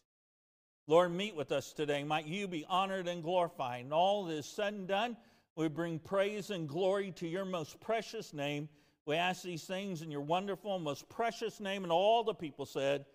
Lord, 0.87 1.13
meet 1.13 1.35
with 1.35 1.51
us 1.51 1.71
today. 1.71 2.03
Might 2.03 2.25
you 2.25 2.47
be 2.47 2.65
honored 2.67 3.07
and 3.07 3.23
glorified. 3.23 3.85
And 3.85 3.93
all 3.93 4.25
that 4.25 4.33
is 4.33 4.45
said 4.45 4.73
and 4.73 4.87
done, 4.87 5.15
we 5.55 5.69
bring 5.69 5.99
praise 5.99 6.49
and 6.49 6.67
glory 6.67 7.11
to 7.13 7.27
your 7.27 7.45
most 7.45 7.79
precious 7.79 8.33
name. 8.33 8.67
We 9.05 9.15
ask 9.15 9.43
these 9.43 9.63
things 9.63 10.01
in 10.01 10.11
your 10.11 10.21
wonderful, 10.21 10.79
most 10.79 11.09
precious 11.09 11.59
name. 11.59 11.83
And 11.83 11.91
all 11.91 12.23
the 12.23 12.33
people 12.33 12.65
said, 12.65 13.05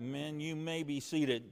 Amen. 0.00 0.40
You 0.40 0.56
may 0.56 0.82
be 0.82 1.00
seated. 1.00 1.44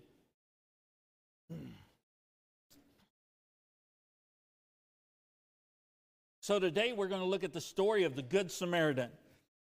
So 6.41 6.59
today 6.59 6.93
we're 6.93 7.09
going 7.09 7.23
to 7.23 7.27
look 7.27 7.45
at 7.45 7.55
the 7.55 7.61
story 7.61 8.05
of 8.05 8.17
the 8.17 8.23
Good 8.23 8.51
Samaritan. 8.51 9.11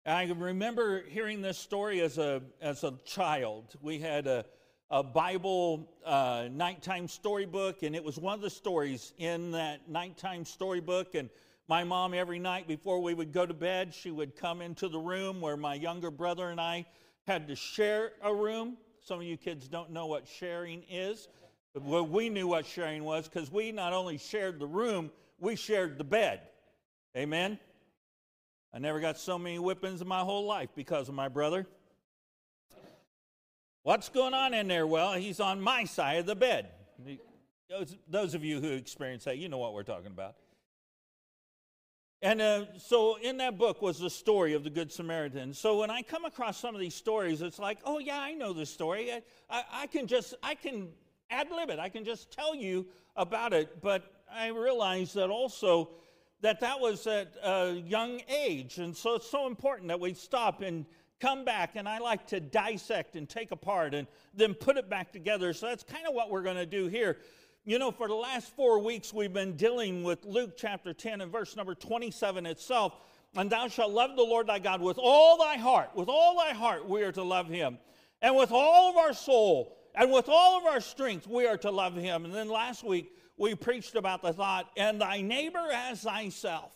I 0.06 0.26
remember 0.26 1.04
hearing 1.08 1.42
this 1.42 1.58
story 1.58 2.02
as 2.02 2.18
a, 2.18 2.42
as 2.62 2.84
a 2.84 2.94
child. 3.06 3.76
We 3.82 4.00
had 4.00 4.28
a, 4.28 4.46
a 4.90 5.04
Bible 5.04 5.92
uh, 6.04 6.48
nighttime 6.52 7.08
storybook, 7.08 7.84
and 7.84 7.96
it 7.96 8.04
was 8.04 8.18
one 8.18 8.34
of 8.34 8.42
the 8.42 8.50
stories 8.50 9.14
in 9.18 9.52
that 9.52 9.90
nighttime 9.90 10.46
storybook. 10.46 11.14
And 11.16 11.30
my 11.68 11.84
mom, 11.84 12.14
every 12.14 12.38
night 12.38 12.68
before 12.68 13.02
we 13.02 13.14
would 13.14 13.32
go 13.32 13.46
to 13.46 13.54
bed, 13.54 13.94
she 13.94 14.12
would 14.12 14.36
come 14.36 14.62
into 14.62 14.88
the 14.88 15.00
room 15.00 15.42
where 15.42 15.58
my 15.58 15.74
younger 15.74 16.12
brother 16.12 16.50
and 16.50 16.62
I 16.62 16.86
had 17.26 17.48
to 17.48 17.56
share 17.56 18.12
a 18.22 18.34
room. 18.34 18.78
Some 19.02 19.20
of 19.20 19.26
you 19.26 19.36
kids 19.36 19.68
don't 19.68 19.92
know 19.92 20.06
what 20.06 20.28
sharing 20.28 20.84
is, 20.90 21.28
but 21.74 21.84
we 21.84 22.30
knew 22.30 22.48
what 22.48 22.66
sharing 22.66 23.04
was 23.04 23.28
because 23.28 23.52
we 23.52 23.72
not 23.72 23.94
only 23.94 24.18
shared 24.18 24.60
the 24.60 24.68
room, 24.68 25.10
we 25.40 25.56
shared 25.56 25.98
the 25.98 26.04
bed. 26.04 26.42
Amen? 27.18 27.60
I 28.74 28.80
never 28.80 29.00
got 29.00 29.18
so 29.18 29.40
many 29.40 29.58
whippings 29.58 30.02
in 30.02 30.08
my 30.08 30.20
whole 30.20 30.46
life 30.46 30.70
because 30.76 31.10
of 31.10 31.16
my 31.16 31.30
brother. 31.30 31.66
What's 33.84 34.10
going 34.10 34.34
on 34.34 34.54
in 34.54 34.68
there? 34.68 34.86
Well, 34.86 35.14
he's 35.14 35.40
on 35.40 35.62
my 35.62 35.86
side 35.86 36.20
of 36.20 36.26
the 36.26 36.36
bed. 36.36 36.70
Those, 37.70 37.96
those 38.08 38.34
of 38.36 38.44
you 38.44 38.60
who 38.60 38.72
experience 38.72 39.24
that, 39.24 39.38
you 39.38 39.50
know 39.50 39.58
what 39.58 39.74
we're 39.74 39.84
talking 39.84 40.12
about. 40.12 40.36
And 42.22 42.42
uh, 42.42 42.66
so 42.78 43.18
in 43.18 43.38
that 43.38 43.58
book 43.58 43.82
was 43.82 44.00
the 44.00 44.10
story 44.10 44.54
of 44.54 44.64
the 44.64 44.70
Good 44.70 44.92
Samaritan. 44.92 45.54
So 45.54 45.80
when 45.80 45.92
I 45.92 46.02
come 46.02 46.26
across 46.26 46.58
some 46.58 46.74
of 46.74 46.82
these 46.82 46.96
stories, 46.96 47.42
it's 47.42 47.60
like, 47.60 47.78
oh 47.84 48.00
yeah, 48.00 48.20
I 48.20 48.34
know 48.34 48.54
this 48.54 48.70
story. 48.70 49.12
I, 49.12 49.22
I, 49.50 49.64
I 49.74 49.88
can 49.88 50.08
just, 50.08 50.34
I 50.42 50.56
can 50.56 50.90
ad 51.30 51.50
lib 51.52 51.70
it. 51.70 51.80
I 51.80 51.90
can 51.90 52.06
just 52.06 52.32
tell 52.32 52.56
you 52.56 52.88
about 53.16 53.54
it. 53.54 53.82
But 53.82 54.12
I 54.34 54.48
realize 54.48 55.14
that 55.14 55.30
also 55.30 55.90
that 56.42 56.60
that 56.60 56.80
was 56.80 57.08
at 57.08 57.34
a 57.44 57.72
young 57.74 58.22
age. 58.28 58.78
And 58.78 58.96
so 58.96 59.16
it's 59.16 59.30
so 59.30 59.48
important 59.48 59.88
that 59.90 60.00
we 60.00 60.14
stop 60.14 60.62
and 60.62 60.86
come 61.20 61.46
back. 61.46 61.76
And 61.76 61.88
I 61.88 62.00
like 62.00 62.28
to 62.28 62.40
dissect 62.40 63.16
and 63.16 63.28
take 63.28 63.52
apart 63.52 63.94
and 63.94 64.08
then 64.34 64.54
put 64.54 64.78
it 64.78 64.90
back 64.90 65.12
together. 65.12 65.54
So 65.54 65.68
that's 65.68 65.84
kind 65.84 66.08
of 66.08 66.14
what 66.14 66.30
we're 66.30 66.44
going 66.44 66.58
to 66.58 66.66
do 66.66 66.88
here. 66.88 67.18
You 67.68 67.80
know, 67.80 67.90
for 67.90 68.08
the 68.08 68.14
last 68.14 68.56
four 68.56 68.78
weeks, 68.78 69.12
we've 69.12 69.34
been 69.34 69.56
dealing 69.58 70.04
with 70.04 70.24
Luke 70.24 70.56
chapter 70.56 70.94
10 70.94 71.22
and 71.22 71.32
verse 71.32 71.56
number 71.56 71.74
27 71.74 72.46
itself. 72.46 72.94
And 73.36 73.50
thou 73.50 73.68
shalt 73.70 73.92
love 73.92 74.16
the 74.16 74.22
Lord 74.22 74.46
thy 74.46 74.60
God 74.60 74.82
with 74.82 75.00
all 75.02 75.40
thy 75.40 75.58
heart. 75.58 75.90
With 75.96 76.08
all 76.08 76.38
thy 76.38 76.54
heart, 76.54 76.88
we 76.88 77.02
are 77.02 77.12
to 77.14 77.24
love 77.24 77.48
him. 77.48 77.80
And 78.22 78.36
with 78.36 78.52
all 78.52 78.92
of 78.92 78.98
our 78.98 79.14
soul 79.14 79.76
and 79.96 80.12
with 80.12 80.30
all 80.30 80.60
of 80.60 80.66
our 80.66 80.80
strength, 80.80 81.26
we 81.26 81.48
are 81.48 81.58
to 81.58 81.72
love 81.72 81.96
him. 81.96 82.24
And 82.24 82.32
then 82.32 82.50
last 82.50 82.84
week, 82.84 83.12
we 83.36 83.56
preached 83.56 83.96
about 83.96 84.22
the 84.22 84.32
thought, 84.32 84.70
and 84.78 85.02
thy 85.02 85.22
neighbor 85.22 85.68
as 85.74 86.04
thyself. 86.04 86.72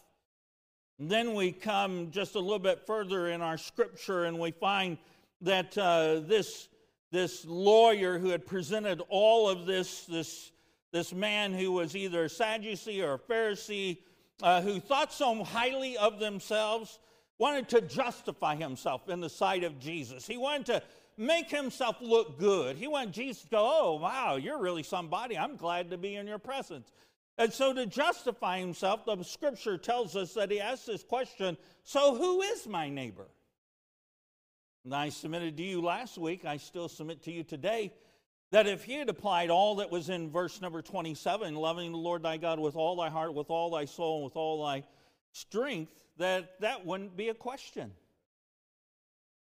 And 0.98 1.08
then 1.08 1.36
we 1.36 1.52
come 1.52 2.10
just 2.10 2.34
a 2.34 2.40
little 2.40 2.58
bit 2.58 2.88
further 2.88 3.28
in 3.28 3.42
our 3.42 3.60
scripture 3.60 4.26
and 4.26 4.40
we 4.40 4.50
find 4.50 4.98
that 5.42 5.78
uh, 5.78 6.22
this, 6.22 6.68
this 7.12 7.46
lawyer 7.46 8.18
who 8.18 8.30
had 8.30 8.48
presented 8.48 9.04
all 9.08 9.48
of 9.48 9.68
this, 9.68 10.06
this, 10.06 10.52
this 10.92 11.14
man 11.14 11.54
who 11.54 11.72
was 11.72 11.96
either 11.96 12.26
a 12.26 12.30
Sadducee 12.30 13.02
or 13.02 13.14
a 13.14 13.20
Pharisee, 13.20 14.00
uh, 14.42 14.62
who 14.62 14.80
thought 14.80 15.14
so 15.14 15.44
highly 15.44 15.98
of 15.98 16.20
themselves, 16.20 17.00
wanted 17.38 17.70
to 17.70 17.82
justify 17.82 18.56
himself 18.56 19.10
in 19.10 19.20
the 19.20 19.30
sight 19.30 19.64
of 19.64 19.80
Jesus. 19.80 20.26
He 20.28 20.38
wanted 20.38 20.66
to 20.68 20.84
make 21.18 21.50
himself 21.50 21.98
look 22.02 22.40
good. 22.40 22.78
He 22.78 22.88
wanted 22.88 23.14
Jesus 23.14 23.44
to 23.44 23.50
go, 23.50 23.78
Oh, 23.82 23.96
wow, 23.96 24.38
you're 24.38 24.60
really 24.60 24.84
somebody. 24.84 25.38
I'm 25.38 25.58
glad 25.58 25.90
to 25.92 25.98
be 25.98 26.16
in 26.16 26.28
your 26.28 26.40
presence. 26.40 26.92
And 27.38 27.54
so, 27.54 27.74
to 27.74 27.86
justify 27.86 28.60
himself, 28.60 29.06
the 29.06 29.24
scripture 29.24 29.78
tells 29.78 30.18
us 30.18 30.34
that 30.34 30.52
he 30.52 30.60
asked 30.60 30.88
this 30.88 31.04
question 31.04 31.58
So, 31.84 32.16
who 32.16 32.42
is 32.42 32.68
my 32.68 32.90
neighbor? 32.90 33.28
And 34.84 34.94
I 34.94 35.10
submitted 35.10 35.56
to 35.58 35.64
you 35.64 35.82
last 35.82 36.18
week, 36.18 36.46
I 36.46 36.58
still 36.58 36.90
submit 36.90 37.24
to 37.24 37.32
you 37.32 37.44
today, 37.44 37.94
that 38.52 38.68
if 38.68 38.84
he 38.84 38.96
had 38.96 39.10
applied 39.10 39.50
all 39.50 39.76
that 39.76 39.92
was 39.92 40.10
in 40.10 40.32
verse 40.32 40.62
number 40.62 40.82
27, 40.82 41.56
loving 41.56 41.92
the 41.92 41.98
Lord 41.98 42.24
thy 42.24 42.38
God 42.38 42.60
with 42.60 42.76
all 42.76 42.96
thy 42.96 43.10
heart, 43.10 43.34
with 43.34 43.50
all 43.50 43.70
thy 43.70 43.86
soul, 43.86 44.18
and 44.18 44.26
with 44.26 44.36
all 44.36 44.66
thy 44.66 44.84
strength, 45.32 45.94
that 46.18 46.60
that 46.62 46.86
wouldn't 46.86 47.16
be 47.16 47.30
a 47.30 47.34
question. 47.34 47.92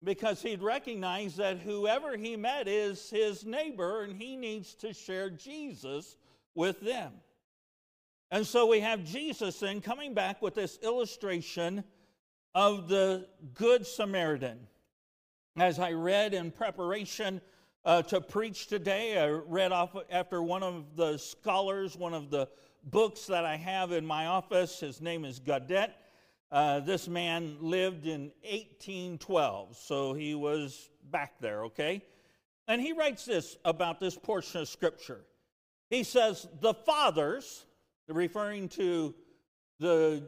Because 0.03 0.41
he'd 0.41 0.61
recognize 0.61 1.37
that 1.37 1.59
whoever 1.59 2.17
he 2.17 2.35
met 2.35 2.67
is 2.67 3.09
his 3.09 3.45
neighbor 3.45 4.03
and 4.03 4.21
he 4.21 4.35
needs 4.35 4.75
to 4.75 4.93
share 4.93 5.29
Jesus 5.29 6.17
with 6.55 6.79
them. 6.81 7.13
And 8.29 8.45
so 8.45 8.67
we 8.67 8.79
have 8.81 9.03
Jesus 9.03 9.59
then 9.59 9.79
coming 9.79 10.13
back 10.13 10.41
with 10.41 10.55
this 10.55 10.77
illustration 10.83 11.83
of 12.53 12.89
the 12.89 13.27
Good 13.53 13.87
Samaritan. 13.87 14.59
As 15.55 15.79
I 15.79 15.91
read 15.91 16.33
in 16.33 16.51
preparation 16.51 17.41
uh, 17.85 18.01
to 18.03 18.21
preach 18.21 18.67
today, 18.67 19.17
I 19.17 19.27
read 19.27 19.71
off 19.71 19.95
after 20.09 20.41
one 20.41 20.63
of 20.63 20.95
the 20.95 21.17
scholars, 21.17 21.97
one 21.97 22.13
of 22.13 22.29
the 22.29 22.47
books 22.85 23.25
that 23.25 23.45
I 23.45 23.57
have 23.57 23.91
in 23.91 24.05
my 24.05 24.27
office. 24.27 24.79
His 24.79 25.01
name 25.01 25.25
is 25.25 25.39
Godet. 25.39 25.91
Uh, 26.51 26.79
this 26.79 27.07
man 27.07 27.57
lived 27.59 28.05
in 28.05 28.31
1812, 28.43 29.75
so 29.75 30.13
he 30.13 30.35
was 30.35 30.89
back 31.11 31.39
there, 31.39 31.65
okay? 31.65 32.01
And 32.67 32.79
he 32.79 32.93
writes 32.93 33.25
this 33.25 33.57
about 33.65 33.99
this 33.99 34.15
portion 34.15 34.61
of 34.61 34.69
Scripture. 34.69 35.21
He 35.89 36.03
says, 36.03 36.47
The 36.61 36.73
fathers, 36.73 37.65
referring 38.07 38.69
to 38.69 39.13
the, 39.79 40.23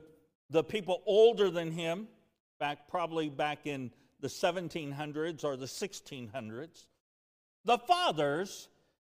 the 0.49 0.63
people 0.63 1.03
older 1.05 1.49
than 1.49 1.71
him, 1.71 2.07
back 2.59 2.87
probably 2.89 3.29
back 3.29 3.65
in 3.65 3.91
the 4.19 4.27
1700s 4.27 5.43
or 5.43 5.55
the 5.55 5.65
1600s, 5.65 6.85
the 7.65 7.77
fathers 7.79 8.69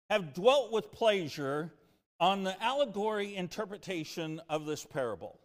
have 0.10 0.34
dwelt 0.34 0.72
with 0.72 0.92
pleasure 0.92 1.72
on 2.20 2.44
the 2.44 2.62
allegory 2.62 3.36
interpretation 3.36 4.42
of 4.50 4.66
this 4.66 4.86
parable. 4.86 5.40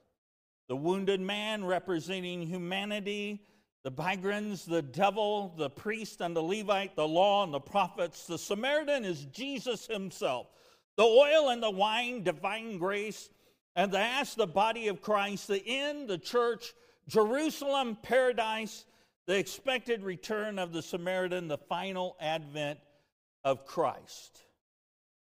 The 0.69 0.77
wounded 0.77 1.21
man 1.21 1.65
representing 1.65 2.43
humanity, 2.43 3.41
the 3.85 3.93
migrants, 3.97 4.65
the 4.65 4.83
devil, 4.83 5.55
the 5.57 5.71
priest 5.71 6.21
and 6.21 6.35
the 6.35 6.43
Levite, 6.43 6.97
the 6.97 7.07
law 7.07 7.45
and 7.45 7.55
the 7.55 7.61
prophets. 7.61 8.27
The 8.27 8.37
Samaritan 8.37 9.05
is 9.05 9.25
Jesus 9.27 9.87
himself 9.87 10.49
the 10.97 11.05
oil 11.05 11.51
and 11.51 11.63
the 11.63 11.71
wine, 11.71 12.23
divine 12.23 12.79
grace, 12.79 13.29
and 13.77 13.93
the 13.93 13.99
ass, 13.99 14.35
the 14.35 14.47
body 14.47 14.89
of 14.89 15.03
Christ, 15.03 15.47
the 15.47 15.63
inn, 15.63 16.07
the 16.07 16.17
church, 16.17 16.73
Jerusalem, 17.07 17.99
paradise, 18.03 18.87
the 19.27 19.37
expected 19.37 20.03
return 20.03 20.59
of 20.59 20.73
the 20.73 20.81
Samaritan, 20.81 21.49
the 21.49 21.59
final 21.59 22.17
advent 22.19 22.79
of 23.47 23.65
Christ. 23.65 24.43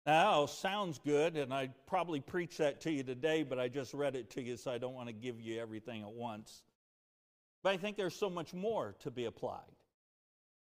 Now, 0.07 0.47
sounds 0.47 1.01
good, 1.05 1.37
and 1.37 1.53
I 1.53 1.70
probably 1.89 2.20
preach 2.20 2.59
that 2.59 2.81
to 2.83 2.93
you 2.93 3.03
today, 3.03 3.43
but 3.43 3.59
I 3.59 3.66
just 3.66 3.93
read 3.93 4.14
it 4.14 4.31
to 4.31 4.41
you, 4.41 4.57
so 4.57 4.70
I 4.70 4.79
don't 4.79 4.95
want 4.95 5.09
to 5.09 5.12
give 5.12 5.41
you 5.41 5.61
everything 5.61 6.03
at 6.03 6.12
once. 6.12 6.62
But 7.64 7.70
I 7.70 7.79
think 7.79 7.97
there's 7.97 8.14
so 8.14 8.31
much 8.31 8.55
more 8.55 8.95
to 9.01 9.11
be 9.11 9.25
applied. 9.25 9.61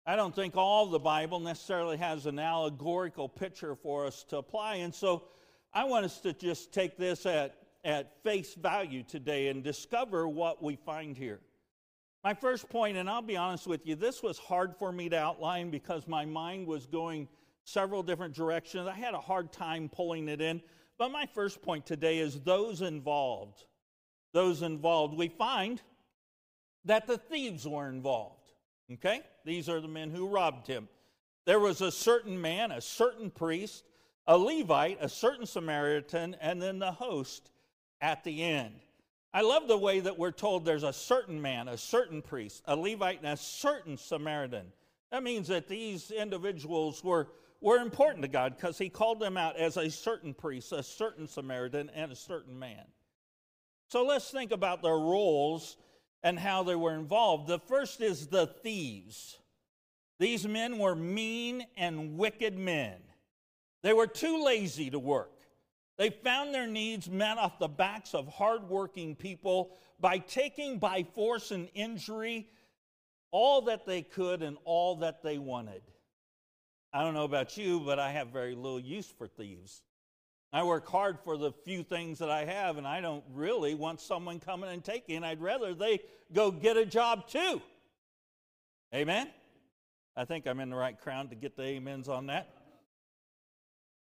I 0.04 0.16
don't 0.16 0.34
think 0.34 0.54
all 0.54 0.86
the 0.86 0.98
Bible 0.98 1.40
necessarily 1.40 1.96
has 1.96 2.26
an 2.26 2.38
allegorical 2.38 3.26
picture 3.26 3.74
for 3.74 4.04
us 4.04 4.22
to 4.24 4.36
apply. 4.36 4.76
And 4.76 4.94
so 4.94 5.24
I 5.72 5.84
want 5.84 6.04
us 6.04 6.20
to 6.20 6.34
just 6.34 6.72
take 6.72 6.98
this 6.98 7.24
at, 7.24 7.56
at 7.84 8.22
face 8.22 8.54
value 8.54 9.02
today 9.02 9.48
and 9.48 9.64
discover 9.64 10.28
what 10.28 10.62
we 10.62 10.76
find 10.76 11.16
here. 11.16 11.40
My 12.22 12.34
first 12.34 12.68
point, 12.68 12.96
and 12.96 13.08
I'll 13.08 13.22
be 13.22 13.36
honest 13.36 13.66
with 13.66 13.86
you, 13.86 13.94
this 13.94 14.22
was 14.22 14.38
hard 14.38 14.74
for 14.76 14.92
me 14.92 15.08
to 15.08 15.16
outline 15.16 15.70
because 15.70 16.06
my 16.06 16.24
mind 16.24 16.66
was 16.66 16.84
going 16.84 17.28
several 17.66 18.04
different 18.04 18.34
directions. 18.34 18.86
I 18.86 18.94
had 18.94 19.12
a 19.12 19.20
hard 19.20 19.52
time 19.52 19.88
pulling 19.88 20.28
it 20.28 20.40
in. 20.40 20.62
But 20.98 21.10
my 21.10 21.26
first 21.26 21.60
point 21.60 21.84
today 21.84 22.18
is 22.18 22.40
those 22.40 22.80
involved. 22.80 23.64
Those 24.32 24.62
involved. 24.62 25.16
We 25.16 25.28
find 25.28 25.82
that 26.84 27.06
the 27.06 27.18
thieves 27.18 27.66
were 27.66 27.88
involved. 27.88 28.52
Okay? 28.92 29.20
These 29.44 29.68
are 29.68 29.80
the 29.80 29.88
men 29.88 30.10
who 30.10 30.28
robbed 30.28 30.68
him. 30.68 30.88
There 31.44 31.60
was 31.60 31.80
a 31.80 31.90
certain 31.90 32.40
man, 32.40 32.70
a 32.70 32.80
certain 32.80 33.30
priest, 33.30 33.84
a 34.26 34.38
Levite, 34.38 34.98
a 35.00 35.08
certain 35.08 35.44
Samaritan, 35.46 36.36
and 36.40 36.62
then 36.62 36.78
the 36.78 36.92
host 36.92 37.50
at 38.00 38.24
the 38.24 38.42
end. 38.42 38.74
I 39.34 39.42
love 39.42 39.68
the 39.68 39.76
way 39.76 40.00
that 40.00 40.18
we're 40.18 40.30
told 40.30 40.64
there's 40.64 40.82
a 40.82 40.92
certain 40.92 41.42
man, 41.42 41.68
a 41.68 41.76
certain 41.76 42.22
priest, 42.22 42.62
a 42.66 42.76
Levite, 42.76 43.18
and 43.18 43.32
a 43.32 43.36
certain 43.36 43.96
Samaritan. 43.96 44.72
That 45.10 45.22
means 45.22 45.48
that 45.48 45.68
these 45.68 46.10
individuals 46.10 47.04
were, 47.04 47.28
were 47.60 47.78
important 47.78 48.22
to 48.22 48.28
God 48.28 48.56
because 48.56 48.78
he 48.78 48.88
called 48.88 49.20
them 49.20 49.36
out 49.36 49.56
as 49.56 49.76
a 49.76 49.90
certain 49.90 50.34
priest, 50.34 50.72
a 50.72 50.82
certain 50.82 51.26
Samaritan, 51.26 51.90
and 51.94 52.12
a 52.12 52.16
certain 52.16 52.58
man. 52.58 52.84
So 53.88 54.04
let's 54.04 54.30
think 54.30 54.52
about 54.52 54.82
their 54.82 54.98
roles 54.98 55.76
and 56.22 56.38
how 56.38 56.62
they 56.62 56.74
were 56.74 56.94
involved. 56.94 57.46
The 57.46 57.58
first 57.58 58.00
is 58.00 58.26
the 58.26 58.46
thieves. 58.46 59.38
These 60.18 60.46
men 60.46 60.78
were 60.78 60.94
mean 60.94 61.64
and 61.76 62.18
wicked 62.18 62.58
men. 62.58 62.96
They 63.82 63.92
were 63.92 64.06
too 64.06 64.42
lazy 64.42 64.90
to 64.90 64.98
work. 64.98 65.32
They 65.98 66.10
found 66.10 66.52
their 66.52 66.66
needs 66.66 67.08
met 67.08 67.38
off 67.38 67.58
the 67.58 67.68
backs 67.68 68.14
of 68.14 68.28
hardworking 68.28 69.14
people 69.14 69.76
by 70.00 70.18
taking 70.18 70.78
by 70.78 71.04
force 71.14 71.50
and 71.50 71.68
injury 71.74 72.48
all 73.30 73.62
that 73.62 73.86
they 73.86 74.02
could 74.02 74.42
and 74.42 74.56
all 74.64 74.96
that 74.96 75.22
they 75.22 75.38
wanted. 75.38 75.82
I 76.96 77.02
don't 77.02 77.12
know 77.12 77.24
about 77.24 77.58
you, 77.58 77.80
but 77.80 77.98
I 77.98 78.10
have 78.12 78.28
very 78.28 78.54
little 78.54 78.80
use 78.80 79.04
for 79.06 79.26
thieves. 79.26 79.82
I 80.50 80.62
work 80.62 80.88
hard 80.88 81.18
for 81.20 81.36
the 81.36 81.52
few 81.52 81.82
things 81.82 82.20
that 82.20 82.30
I 82.30 82.46
have, 82.46 82.78
and 82.78 82.86
I 82.86 83.02
don't 83.02 83.22
really 83.34 83.74
want 83.74 84.00
someone 84.00 84.40
coming 84.40 84.70
and 84.70 84.82
taking. 84.82 85.22
I'd 85.22 85.42
rather 85.42 85.74
they 85.74 86.00
go 86.32 86.50
get 86.50 86.78
a 86.78 86.86
job 86.86 87.28
too. 87.28 87.60
Amen? 88.94 89.28
I 90.16 90.24
think 90.24 90.46
I'm 90.46 90.58
in 90.58 90.70
the 90.70 90.76
right 90.76 90.98
crowd 90.98 91.28
to 91.28 91.36
get 91.36 91.54
the 91.54 91.76
amens 91.76 92.08
on 92.08 92.28
that. 92.28 92.48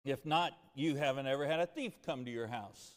If 0.04 0.26
not, 0.26 0.54
you 0.74 0.96
haven't 0.96 1.28
ever 1.28 1.46
had 1.46 1.60
a 1.60 1.68
thief 1.68 1.94
come 2.04 2.26
to 2.26 2.32
your 2.32 2.48
house. 2.48 2.96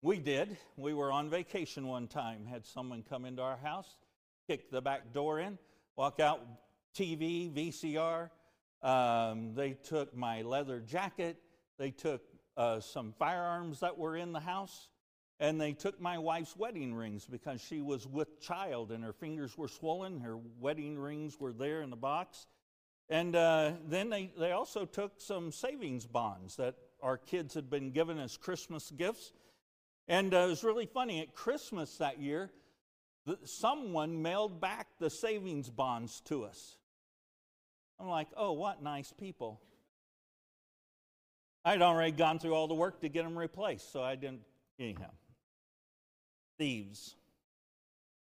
We 0.00 0.20
did. 0.20 0.56
We 0.76 0.94
were 0.94 1.10
on 1.10 1.28
vacation 1.28 1.88
one 1.88 2.06
time, 2.06 2.46
had 2.46 2.64
someone 2.64 3.02
come 3.02 3.24
into 3.24 3.42
our 3.42 3.56
house, 3.56 3.96
kick 4.46 4.70
the 4.70 4.80
back 4.80 5.12
door 5.12 5.40
in, 5.40 5.58
walk 5.96 6.20
out, 6.20 6.40
TV, 6.94 7.52
VCR. 7.52 8.30
Um, 8.82 9.54
they 9.54 9.72
took 9.72 10.14
my 10.16 10.42
leather 10.42 10.80
jacket. 10.80 11.36
They 11.78 11.90
took 11.90 12.22
uh, 12.56 12.80
some 12.80 13.14
firearms 13.18 13.80
that 13.80 13.96
were 13.96 14.16
in 14.16 14.32
the 14.32 14.40
house, 14.40 14.90
and 15.40 15.60
they 15.60 15.72
took 15.72 16.00
my 16.00 16.18
wife's 16.18 16.56
wedding 16.56 16.94
rings 16.94 17.26
because 17.26 17.60
she 17.60 17.80
was 17.80 18.06
with 18.06 18.40
child 18.40 18.92
and 18.92 19.02
her 19.02 19.12
fingers 19.12 19.56
were 19.56 19.68
swollen. 19.68 20.20
Her 20.20 20.38
wedding 20.60 20.98
rings 20.98 21.40
were 21.40 21.52
there 21.52 21.82
in 21.82 21.90
the 21.90 21.96
box. 21.96 22.46
And 23.08 23.34
uh, 23.34 23.72
then 23.88 24.08
they, 24.08 24.32
they 24.38 24.52
also 24.52 24.84
took 24.84 25.20
some 25.20 25.52
savings 25.52 26.06
bonds 26.06 26.56
that 26.56 26.76
our 27.02 27.18
kids 27.18 27.54
had 27.54 27.68
been 27.68 27.90
given 27.90 28.18
as 28.18 28.36
Christmas 28.36 28.90
gifts. 28.90 29.32
And 30.08 30.32
uh, 30.32 30.38
it 30.38 30.48
was 30.48 30.64
really 30.64 30.86
funny. 30.86 31.20
At 31.20 31.34
Christmas 31.34 31.96
that 31.96 32.20
year, 32.20 32.50
the, 33.26 33.38
someone 33.44 34.22
mailed 34.22 34.60
back 34.60 34.86
the 34.98 35.10
savings 35.10 35.68
bonds 35.68 36.20
to 36.26 36.44
us. 36.44 36.76
I'm 38.02 38.08
like, 38.08 38.26
oh, 38.36 38.52
what 38.52 38.82
nice 38.82 39.12
people. 39.12 39.60
I'd 41.64 41.82
already 41.82 42.10
gone 42.10 42.40
through 42.40 42.54
all 42.54 42.66
the 42.66 42.74
work 42.74 43.00
to 43.02 43.08
get 43.08 43.22
them 43.22 43.38
replaced, 43.38 43.92
so 43.92 44.02
I 44.02 44.16
didn't, 44.16 44.40
anyhow. 44.80 45.10
Thieves. 46.58 47.14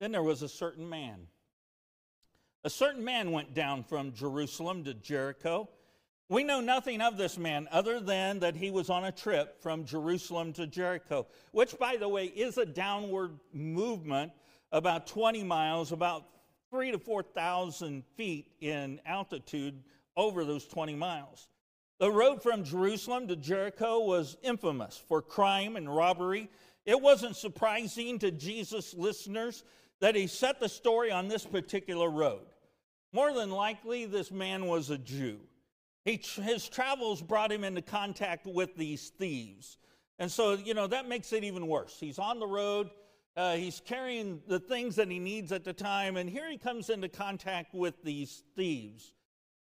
Then 0.01 0.11
there 0.11 0.23
was 0.23 0.41
a 0.41 0.49
certain 0.49 0.89
man. 0.89 1.27
A 2.65 2.71
certain 2.71 3.05
man 3.05 3.31
went 3.31 3.53
down 3.53 3.85
from 3.85 4.15
Jerusalem 4.15 4.85
to 4.85 4.95
Jericho. 4.95 5.69
We 6.31 6.45
know 6.45 6.61
nothing 6.61 7.03
of 7.03 7.19
this 7.19 7.37
man 7.37 7.69
other 7.71 8.01
than 8.01 8.39
that 8.39 8.57
he 8.57 8.71
was 8.71 8.89
on 8.89 9.05
a 9.05 9.13
trip 9.13 9.61
from 9.63 9.85
Jerusalem 9.85 10.55
to 10.55 10.67
Jericho, 10.67 11.27
which, 11.53 11.79
by 11.79 11.97
the 11.97 12.09
way, 12.09 12.25
is 12.25 12.57
a 12.57 12.65
downward 12.65 13.39
movement 13.53 14.33
about 14.73 15.07
20 15.07 15.43
miles, 15.45 15.93
about 15.93 16.25
three 16.71 16.91
to 16.91 16.99
4,000 16.99 18.05
feet 18.17 18.51
in 18.61 19.01
altitude 19.07 19.83
over 20.17 20.45
those 20.45 20.67
20 20.67 20.95
miles. 20.95 21.49
The 21.99 22.11
road 22.11 22.43
from 22.43 22.65
Jerusalem 22.65 23.27
to 23.29 23.37
Jericho 23.37 24.01
was 24.01 24.37
infamous 24.43 25.03
for 25.09 25.21
crime 25.21 25.77
and 25.77 25.95
robbery. 25.95 26.49
It 26.87 27.01
wasn't 27.01 27.37
surprising 27.37 28.19
to 28.21 28.31
Jesus' 28.31 28.95
listeners 28.95 29.65
that 30.01 30.15
he 30.15 30.27
set 30.27 30.61
the 30.61 30.69
story 30.69 31.11
on 31.11 31.29
this 31.29 31.45
particular 31.45 32.09
road. 32.09 32.47
More 33.13 33.33
than 33.33 33.51
likely, 33.51 34.05
this 34.05 34.31
man 34.31 34.67
was 34.67 34.91
a 34.91 34.99
Jew. 34.99 35.41
He, 36.05 36.23
his 36.43 36.69
travels 36.69 37.21
brought 37.21 37.51
him 37.51 37.65
into 37.65 37.83
contact 37.83 38.47
with 38.47 38.77
these 38.77 39.09
thieves. 39.11 39.77
And 40.19 40.31
so, 40.31 40.53
you 40.53 40.75
know, 40.75 40.87
that 40.87 41.09
makes 41.09 41.33
it 41.33 41.45
even 41.45 41.67
worse. 41.67 41.97
He's 41.99 42.19
on 42.19 42.39
the 42.39 42.47
road, 42.47 42.91
uh, 43.39 43.55
he's 43.55 43.81
carrying 43.85 44.43
the 44.49 44.59
things 44.59 44.97
that 44.97 45.09
he 45.09 45.21
needs 45.21 45.53
at 45.53 45.63
the 45.63 45.73
time, 45.73 46.17
and 46.17 46.29
here 46.29 46.51
he 46.51 46.59
comes 46.59 46.91
into 46.91 47.09
contact 47.09 47.73
with 47.73 48.03
these 48.03 48.43
thieves. 48.57 49.13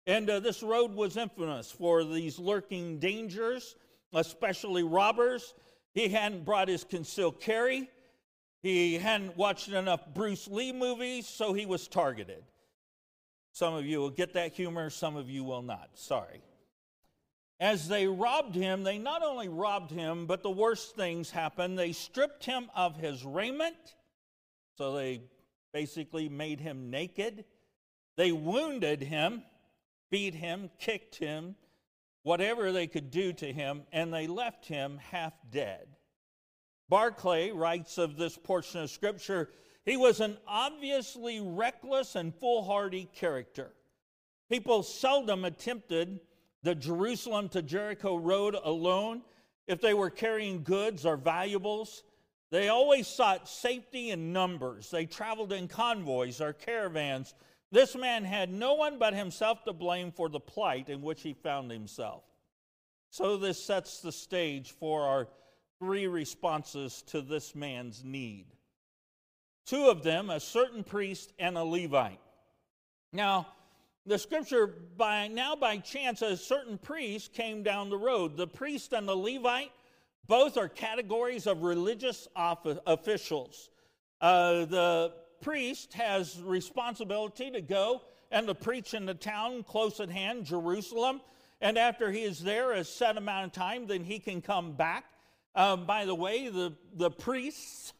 And 0.05 0.30
uh, 0.30 0.39
this 0.41 0.61
road 0.61 0.93
was 0.93 1.17
infamous 1.17 1.71
for 1.71 2.03
these 2.03 2.38
lurking 2.38 2.99
dangers, 2.99 3.76
especially 4.13 4.84
robbers. 4.84 5.55
He 5.95 6.07
hadn't 6.07 6.45
brought 6.45 6.67
his 6.67 6.84
concealed 6.84 7.41
carry. 7.41 7.89
He 8.61 8.93
hadn't 8.99 9.36
watched 9.38 9.69
enough 9.69 10.01
Bruce 10.13 10.47
Lee 10.47 10.71
movies, 10.71 11.28
so 11.28 11.53
he 11.53 11.65
was 11.65 11.88
targeted. 11.88 12.43
Some 13.53 13.74
of 13.74 13.88
you 13.88 13.99
will 13.99 14.11
get 14.11 14.34
that 14.34 14.53
humor, 14.53 14.91
some 14.91 15.15
of 15.15 15.32
you 15.32 15.43
will 15.43 15.63
not. 15.63 15.89
Sorry. 15.95 16.43
As 17.64 17.88
they 17.88 18.07
robbed 18.07 18.55
him, 18.55 18.84
they 18.84 18.97
not 18.97 19.24
only 19.24 19.47
robbed 19.47 19.89
him, 19.89 20.26
but 20.26 20.43
the 20.43 20.51
worst 20.51 20.97
things 20.97 21.32
happened. 21.32 21.80
They 21.80 21.93
stripped 21.93 22.43
him 22.43 22.70
of 22.76 22.97
his 22.97 23.24
raiment, 23.24 23.95
so 24.78 24.93
they 24.93 25.22
basically 25.72 26.28
made 26.28 26.59
him 26.59 26.89
naked. 26.89 27.45
They 28.18 28.34
wounded 28.34 29.01
him, 29.01 29.43
beat 30.11 30.34
him, 30.34 30.72
kicked 30.78 31.16
him, 31.16 31.55
whatever 32.24 32.74
they 32.74 32.86
could 32.86 33.09
do 33.11 33.32
to 33.32 33.53
him, 33.53 33.84
and 33.93 34.14
they 34.14 34.28
left 34.28 34.66
him 34.66 34.97
half 34.97 35.32
dead. 35.49 35.88
Barclay 36.89 37.51
writes 37.51 37.97
of 37.97 38.18
this 38.18 38.38
portion 38.38 38.82
of 38.82 38.89
Scripture 38.89 39.49
he 39.86 39.95
was 39.95 40.20
an 40.20 40.36
obviously 40.45 41.39
reckless 41.39 42.16
and 42.16 42.36
foolhardy 42.36 43.07
character. 43.16 43.72
People 44.49 44.84
seldom 44.84 45.45
attempted 45.45 46.20
the 46.64 46.76
Jerusalem 46.76 47.49
to 47.49 47.61
Jericho 47.61 48.16
road 48.16 48.55
alone 48.61 49.22
if 49.68 49.82
they 49.82 49.93
were 49.93 50.09
carrying 50.09 50.64
goods 50.64 51.05
or 51.05 51.18
valuables. 51.18 52.03
They 52.51 52.70
always 52.70 53.07
sought 53.07 53.49
safety 53.49 54.11
in 54.11 54.32
numbers. 54.32 54.89
They 54.89 55.05
traveled 55.05 55.51
in 55.51 55.68
convoys 55.68 56.39
or 56.39 56.53
caravans. 56.53 57.34
This 57.72 57.95
man 57.95 58.24
had 58.24 58.51
no 58.51 58.76
one 58.76 58.99
but 58.99 59.14
himself 59.14 59.64
to 59.64 59.74
blame 59.74 60.11
for 60.11 60.30
the 60.30 60.39
plight 60.39 60.89
in 60.89 61.01
which 61.01 61.24
he 61.24 61.34
found 61.34 61.72
himself. 61.72 62.24
So, 63.09 63.38
this 63.38 63.64
sets 63.64 64.01
the 64.01 64.11
stage 64.11 64.72
for 64.72 65.03
our 65.03 65.28
three 65.80 66.07
responses 66.07 67.03
to 67.07 67.22
this 67.22 67.55
man's 67.55 68.03
need. 68.03 68.45
Two 69.66 69.88
of 69.88 70.03
them, 70.03 70.30
a 70.30 70.39
certain 70.39 70.84
priest 70.84 71.34
and 71.39 71.57
a 71.57 71.64
Levite. 71.64 72.20
Now, 73.11 73.47
the 74.06 74.18
scripture, 74.18 74.68
by 74.97 75.28
now 75.28 75.56
by 75.56 75.78
chance, 75.78 76.22
a 76.22 76.36
certain 76.36 76.78
priest 76.78 77.34
came 77.34 77.64
down 77.64 77.89
the 77.89 77.97
road. 77.97 78.36
The 78.36 78.47
priest 78.47 78.93
and 78.93 79.08
the 79.08 79.16
Levite, 79.16 79.72
both 80.28 80.58
are 80.58 80.68
categories 80.68 81.47
of 81.47 81.64
religious 81.64 82.28
officials. 82.36 83.70
Uh, 84.20 84.66
the 84.66 85.14
priest 85.41 85.93
has 85.93 86.39
responsibility 86.41 87.51
to 87.51 87.62
go 87.62 88.01
and 88.32 88.47
to 88.47 88.56
preach 88.56 88.93
in 88.93 89.06
the 89.06 89.14
town 89.14 89.64
close 89.64 89.99
at 89.99 90.10
hand, 90.10 90.45
Jerusalem. 90.45 91.22
And 91.62 91.78
after 91.78 92.12
he 92.12 92.24
is 92.24 92.43
there 92.43 92.74
a 92.74 92.84
set 92.84 93.16
amount 93.16 93.45
of 93.45 93.51
time, 93.54 93.88
then 93.88 94.04
he 94.04 94.20
can 94.20 94.41
come 94.41 94.74
back. 94.74 95.06
Um, 95.56 95.86
by 95.86 96.06
the 96.06 96.16
way, 96.16 96.49
the, 96.49 96.74
the 96.95 97.12
priests 97.12 97.93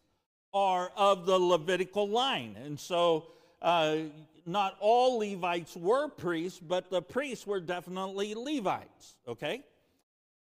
are 0.54 0.92
of 0.98 1.26
the 1.26 1.38
Levitical 1.38 2.10
line. 2.10 2.58
And 2.62 2.80
so 2.80 3.28
uh, 3.62 3.98
not 4.46 4.78
all 4.80 5.20
Levites 5.20 5.76
were 5.76 6.08
priests, 6.08 6.60
but 6.60 6.90
the 6.90 7.02
priests 7.02 7.48
were 7.48 7.60
definitely 7.60 8.34
Levites, 8.36 9.16
okay? 9.28 9.64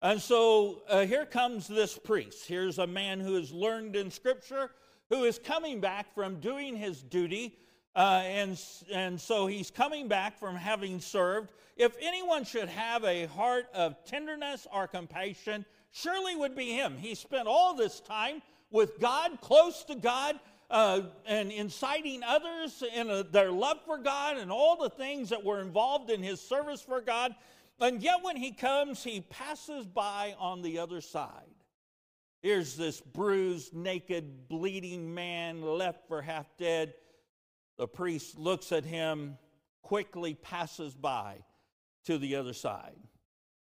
And 0.01 0.21
so 0.21 0.81
uh, 0.87 1.05
here 1.05 1.25
comes 1.25 1.67
this 1.67 1.97
priest. 1.97 2.47
Here's 2.47 2.77
a 2.77 2.87
man 2.87 3.19
who 3.19 3.35
has 3.35 3.51
learned 3.51 3.95
in 3.95 4.11
Scripture, 4.11 4.71
who 5.09 5.23
is 5.23 5.39
coming 5.39 5.79
back 5.79 6.13
from 6.13 6.39
doing 6.39 6.75
his 6.75 7.01
duty. 7.01 7.57
Uh, 7.95 8.21
and, 8.25 8.59
and 8.93 9.19
so 9.19 9.47
he's 9.47 9.71
coming 9.71 10.07
back 10.07 10.37
from 10.37 10.55
having 10.55 10.99
served. 10.99 11.53
If 11.77 11.95
anyone 12.01 12.43
should 12.43 12.69
have 12.69 13.03
a 13.03 13.25
heart 13.27 13.67
of 13.73 14.03
tenderness 14.05 14.67
or 14.71 14.87
compassion, 14.87 15.65
surely 15.91 16.35
would 16.35 16.55
be 16.55 16.71
him. 16.71 16.97
He 16.97 17.15
spent 17.15 17.47
all 17.47 17.73
this 17.73 17.99
time 18.01 18.41
with 18.69 18.99
God, 18.99 19.39
close 19.41 19.83
to 19.85 19.95
God, 19.95 20.39
uh, 20.69 21.01
and 21.25 21.51
inciting 21.51 22.23
others 22.23 22.83
in 22.95 23.09
a, 23.09 23.23
their 23.23 23.51
love 23.51 23.77
for 23.85 23.97
God 23.97 24.37
and 24.37 24.51
all 24.51 24.77
the 24.77 24.89
things 24.89 25.29
that 25.29 25.43
were 25.43 25.61
involved 25.61 26.09
in 26.09 26.23
his 26.23 26.41
service 26.41 26.81
for 26.81 27.01
God. 27.01 27.35
And 27.79 28.01
yet, 28.01 28.23
when 28.23 28.37
he 28.37 28.51
comes, 28.51 29.03
he 29.03 29.21
passes 29.21 29.85
by 29.85 30.35
on 30.39 30.61
the 30.61 30.79
other 30.79 31.01
side. 31.01 31.29
Here's 32.41 32.75
this 32.75 33.01
bruised, 33.01 33.73
naked, 33.73 34.47
bleeding 34.47 35.13
man 35.13 35.61
left 35.61 36.07
for 36.07 36.21
half 36.21 36.45
dead. 36.57 36.93
The 37.77 37.87
priest 37.87 38.37
looks 38.37 38.71
at 38.71 38.85
him, 38.85 39.37
quickly 39.81 40.35
passes 40.35 40.93
by 40.93 41.43
to 42.05 42.17
the 42.17 42.35
other 42.35 42.53
side. 42.53 42.95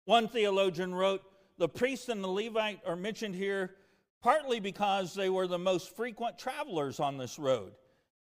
One 0.06 0.28
theologian 0.28 0.94
wrote, 0.94 1.22
The 1.58 1.68
priest 1.68 2.10
and 2.10 2.24
the 2.24 2.28
Levite 2.28 2.80
are 2.86 2.96
mentioned 2.96 3.36
here 3.36 3.76
partly 4.22 4.60
because 4.60 5.14
they 5.14 5.30
were 5.30 5.48
the 5.48 5.58
most 5.58 5.96
frequent 5.96 6.38
travelers 6.38 7.00
on 7.00 7.18
this 7.18 7.40
road, 7.40 7.74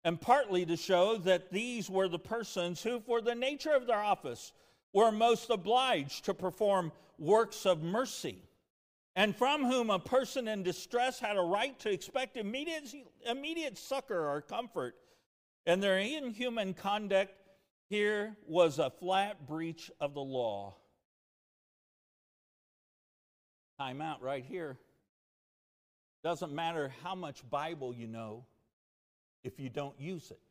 and 0.04 0.22
partly 0.22 0.66
to 0.66 0.78
show 0.78 1.18
that 1.18 1.52
these 1.52 1.90
were 1.90 2.08
the 2.08 2.20
persons 2.20 2.82
who, 2.84 3.00
for 3.00 3.22
the 3.22 3.36
nature 3.36 3.74
of 3.74 3.88
their 3.88 4.00
office, 4.00 4.52
were 4.94 5.12
most 5.12 5.50
obliged 5.50 6.26
to 6.26 6.34
perform 6.34 6.92
works 7.18 7.66
of 7.66 7.82
mercy, 7.82 8.38
and 9.16 9.36
from 9.36 9.66
whom 9.66 9.90
a 9.90 10.00
person 10.00 10.48
in 10.48 10.64
distress 10.64 11.20
had 11.20 11.38
a 11.38 11.42
right 11.42 11.78
to 11.80 11.92
expect 11.92 12.38
immediate, 12.38 12.94
immediate 13.26 13.78
succor 13.78 14.30
or 14.30 14.42
comfort. 14.42 14.96
And 15.66 15.84
their 15.84 15.98
inhuman 15.98 16.74
conduct 16.74 17.34
here 17.90 18.38
was 18.46 18.80
a 18.80 18.90
flat 18.90 19.48
breach 19.48 19.92
of 20.00 20.14
the 20.14 20.22
law. 20.22 20.76
Time 23.80 24.00
out 24.02 24.22
right 24.22 24.46
here. 24.46 24.78
Doesn't 26.28 26.52
matter 26.52 26.92
how 27.04 27.16
much 27.16 27.50
Bible 27.50 27.94
you 27.96 28.06
know 28.06 28.44
if 29.46 29.62
you 29.62 29.70
don't 29.70 29.98
use 29.98 30.30
it. 30.30 30.42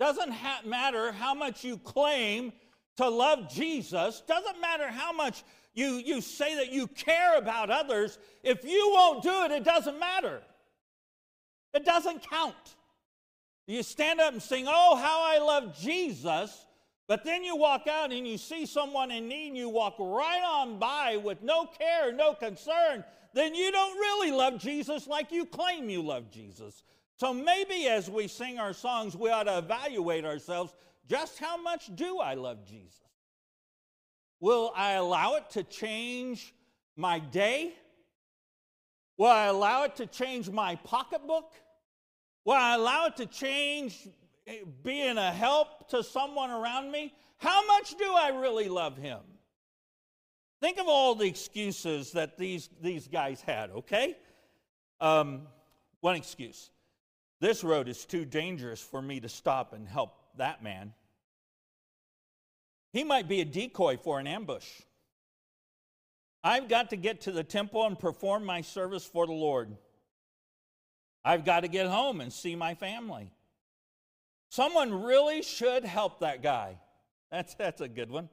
Doesn't 0.00 0.32
ha- 0.32 0.62
matter 0.64 1.12
how 1.12 1.34
much 1.34 1.62
you 1.62 1.78
claim 1.78 2.52
to 2.96 3.08
love 3.08 3.48
Jesus. 3.48 4.24
Doesn't 4.26 4.60
matter 4.60 4.88
how 4.88 5.12
much 5.12 5.44
you, 5.72 6.02
you 6.04 6.20
say 6.20 6.56
that 6.56 6.72
you 6.72 6.88
care 6.88 7.38
about 7.38 7.70
others. 7.70 8.18
If 8.42 8.64
you 8.64 8.90
won't 8.92 9.22
do 9.22 9.44
it, 9.44 9.52
it 9.52 9.62
doesn't 9.62 10.00
matter. 10.00 10.42
It 11.72 11.84
doesn't 11.84 12.28
count. 12.28 12.56
You 13.68 13.84
stand 13.84 14.20
up 14.20 14.32
and 14.32 14.42
sing, 14.42 14.64
Oh, 14.66 14.96
how 14.96 15.22
I 15.24 15.38
love 15.38 15.78
Jesus, 15.78 16.66
but 17.06 17.22
then 17.22 17.44
you 17.44 17.54
walk 17.54 17.86
out 17.86 18.10
and 18.10 18.26
you 18.26 18.36
see 18.36 18.66
someone 18.66 19.12
in 19.12 19.28
need 19.28 19.50
and 19.50 19.56
you 19.56 19.68
walk 19.68 19.94
right 20.00 20.42
on 20.44 20.80
by 20.80 21.18
with 21.18 21.40
no 21.40 21.66
care, 21.66 22.12
no 22.12 22.34
concern 22.34 23.04
then 23.36 23.54
you 23.54 23.70
don't 23.70 23.94
really 23.98 24.30
love 24.32 24.58
Jesus 24.58 25.06
like 25.06 25.30
you 25.30 25.44
claim 25.44 25.90
you 25.90 26.00
love 26.00 26.30
Jesus. 26.30 26.82
So 27.16 27.34
maybe 27.34 27.86
as 27.86 28.08
we 28.08 28.28
sing 28.28 28.58
our 28.58 28.72
songs, 28.72 29.14
we 29.14 29.28
ought 29.28 29.42
to 29.42 29.58
evaluate 29.58 30.24
ourselves 30.24 30.74
just 31.06 31.38
how 31.38 31.60
much 31.60 31.94
do 31.94 32.18
I 32.18 32.32
love 32.32 32.64
Jesus? 32.64 33.02
Will 34.40 34.72
I 34.74 34.92
allow 34.92 35.34
it 35.34 35.50
to 35.50 35.64
change 35.64 36.54
my 36.96 37.18
day? 37.18 37.74
Will 39.18 39.26
I 39.26 39.46
allow 39.46 39.84
it 39.84 39.96
to 39.96 40.06
change 40.06 40.48
my 40.48 40.76
pocketbook? 40.76 41.52
Will 42.46 42.54
I 42.54 42.74
allow 42.74 43.06
it 43.06 43.16
to 43.16 43.26
change 43.26 44.08
eh, 44.46 44.60
being 44.82 45.18
a 45.18 45.30
help 45.30 45.90
to 45.90 46.02
someone 46.02 46.50
around 46.50 46.90
me? 46.90 47.12
How 47.36 47.66
much 47.66 47.98
do 47.98 48.14
I 48.14 48.30
really 48.30 48.70
love 48.70 48.96
him? 48.96 49.20
Think 50.60 50.78
of 50.78 50.86
all 50.88 51.14
the 51.14 51.26
excuses 51.26 52.12
that 52.12 52.38
these, 52.38 52.70
these 52.80 53.08
guys 53.08 53.40
had, 53.42 53.70
okay? 53.70 54.16
Um, 55.00 55.42
one 56.00 56.16
excuse 56.16 56.70
This 57.40 57.62
road 57.62 57.88
is 57.88 58.06
too 58.06 58.24
dangerous 58.24 58.80
for 58.80 59.02
me 59.02 59.20
to 59.20 59.28
stop 59.28 59.72
and 59.72 59.86
help 59.86 60.14
that 60.36 60.62
man. 60.62 60.94
He 62.92 63.04
might 63.04 63.28
be 63.28 63.42
a 63.42 63.44
decoy 63.44 63.98
for 63.98 64.18
an 64.18 64.26
ambush. 64.26 64.66
I've 66.42 66.68
got 66.68 66.90
to 66.90 66.96
get 66.96 67.22
to 67.22 67.32
the 67.32 67.44
temple 67.44 67.84
and 67.84 67.98
perform 67.98 68.44
my 68.44 68.60
service 68.62 69.04
for 69.04 69.26
the 69.26 69.32
Lord. 69.32 69.76
I've 71.24 71.44
got 71.44 71.60
to 71.60 71.68
get 71.68 71.88
home 71.88 72.20
and 72.20 72.32
see 72.32 72.54
my 72.54 72.74
family. 72.74 73.30
Someone 74.48 75.02
really 75.02 75.42
should 75.42 75.84
help 75.84 76.20
that 76.20 76.42
guy. 76.42 76.78
That's, 77.30 77.54
that's 77.54 77.80
a 77.80 77.88
good 77.88 78.10
one. 78.10 78.28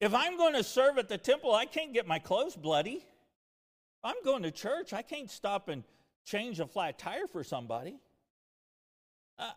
If 0.00 0.14
I'm 0.14 0.36
going 0.36 0.54
to 0.54 0.62
serve 0.62 0.98
at 0.98 1.08
the 1.08 1.18
temple, 1.18 1.54
I 1.54 1.66
can't 1.66 1.92
get 1.92 2.06
my 2.06 2.18
clothes 2.18 2.54
bloody. 2.54 2.96
If 2.96 4.04
I'm 4.04 4.22
going 4.24 4.44
to 4.44 4.50
church, 4.50 4.92
I 4.92 5.02
can't 5.02 5.30
stop 5.30 5.68
and 5.68 5.82
change 6.24 6.60
a 6.60 6.66
flat 6.66 6.98
tire 6.98 7.26
for 7.26 7.42
somebody. 7.42 7.96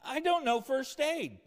I 0.04 0.20
don't 0.20 0.46
know 0.46 0.62
first 0.62 1.00
aid. 1.00 1.38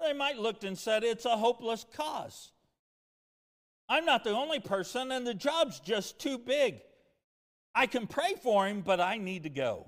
They 0.00 0.12
might 0.12 0.38
looked 0.38 0.64
and 0.64 0.76
said 0.76 1.04
it's 1.04 1.24
a 1.24 1.36
hopeless 1.36 1.84
cause. 1.94 2.50
I'm 3.88 4.04
not 4.04 4.24
the 4.24 4.30
only 4.30 4.60
person, 4.60 5.12
and 5.12 5.26
the 5.26 5.34
job's 5.34 5.80
just 5.80 6.18
too 6.18 6.38
big. 6.38 6.80
I 7.74 7.86
can 7.86 8.06
pray 8.06 8.34
for 8.42 8.66
him, 8.66 8.80
but 8.80 9.00
I 9.00 9.18
need 9.18 9.42
to 9.42 9.50
go. 9.50 9.86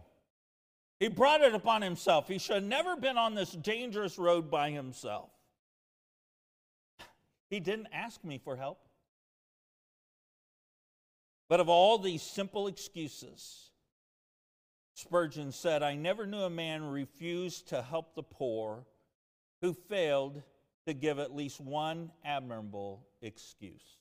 He 1.01 1.09
brought 1.09 1.43
it 1.43 1.55
upon 1.55 1.83
himself. 1.83 2.29
He 2.29 2.39
should 2.39 2.57
have 2.57 2.65
never 2.65 2.97
been 2.97 3.19
on 3.19 3.35
this 3.35 3.53
dangerous 3.53 4.19
road 4.19 4.51
by 4.51 4.71
himself. 4.71 5.31
He 7.49 7.61
didn't 7.61 7.89
ask 7.93 8.23
me 8.25 8.39
for 8.39 8.57
help. 8.57 8.81
But 11.49 11.61
of 11.61 11.69
all 11.69 11.99
these 11.99 12.23
simple 12.23 12.67
excuses, 12.67 13.71
Spurgeon 14.95 15.53
said, 15.53 15.83
I 15.83 15.95
never 15.95 16.27
knew 16.27 16.41
a 16.41 16.51
man 16.51 16.85
refuse 16.91 17.63
to 17.63 17.83
help 17.83 18.15
the 18.15 18.23
poor 18.23 18.85
who 19.61 19.73
failed 19.73 20.43
to 20.87 20.95
give 20.95 21.19
at 21.19 21.35
least 21.35 21.61
one 21.61 22.11
admirable 22.25 23.07
excuse. 23.23 23.99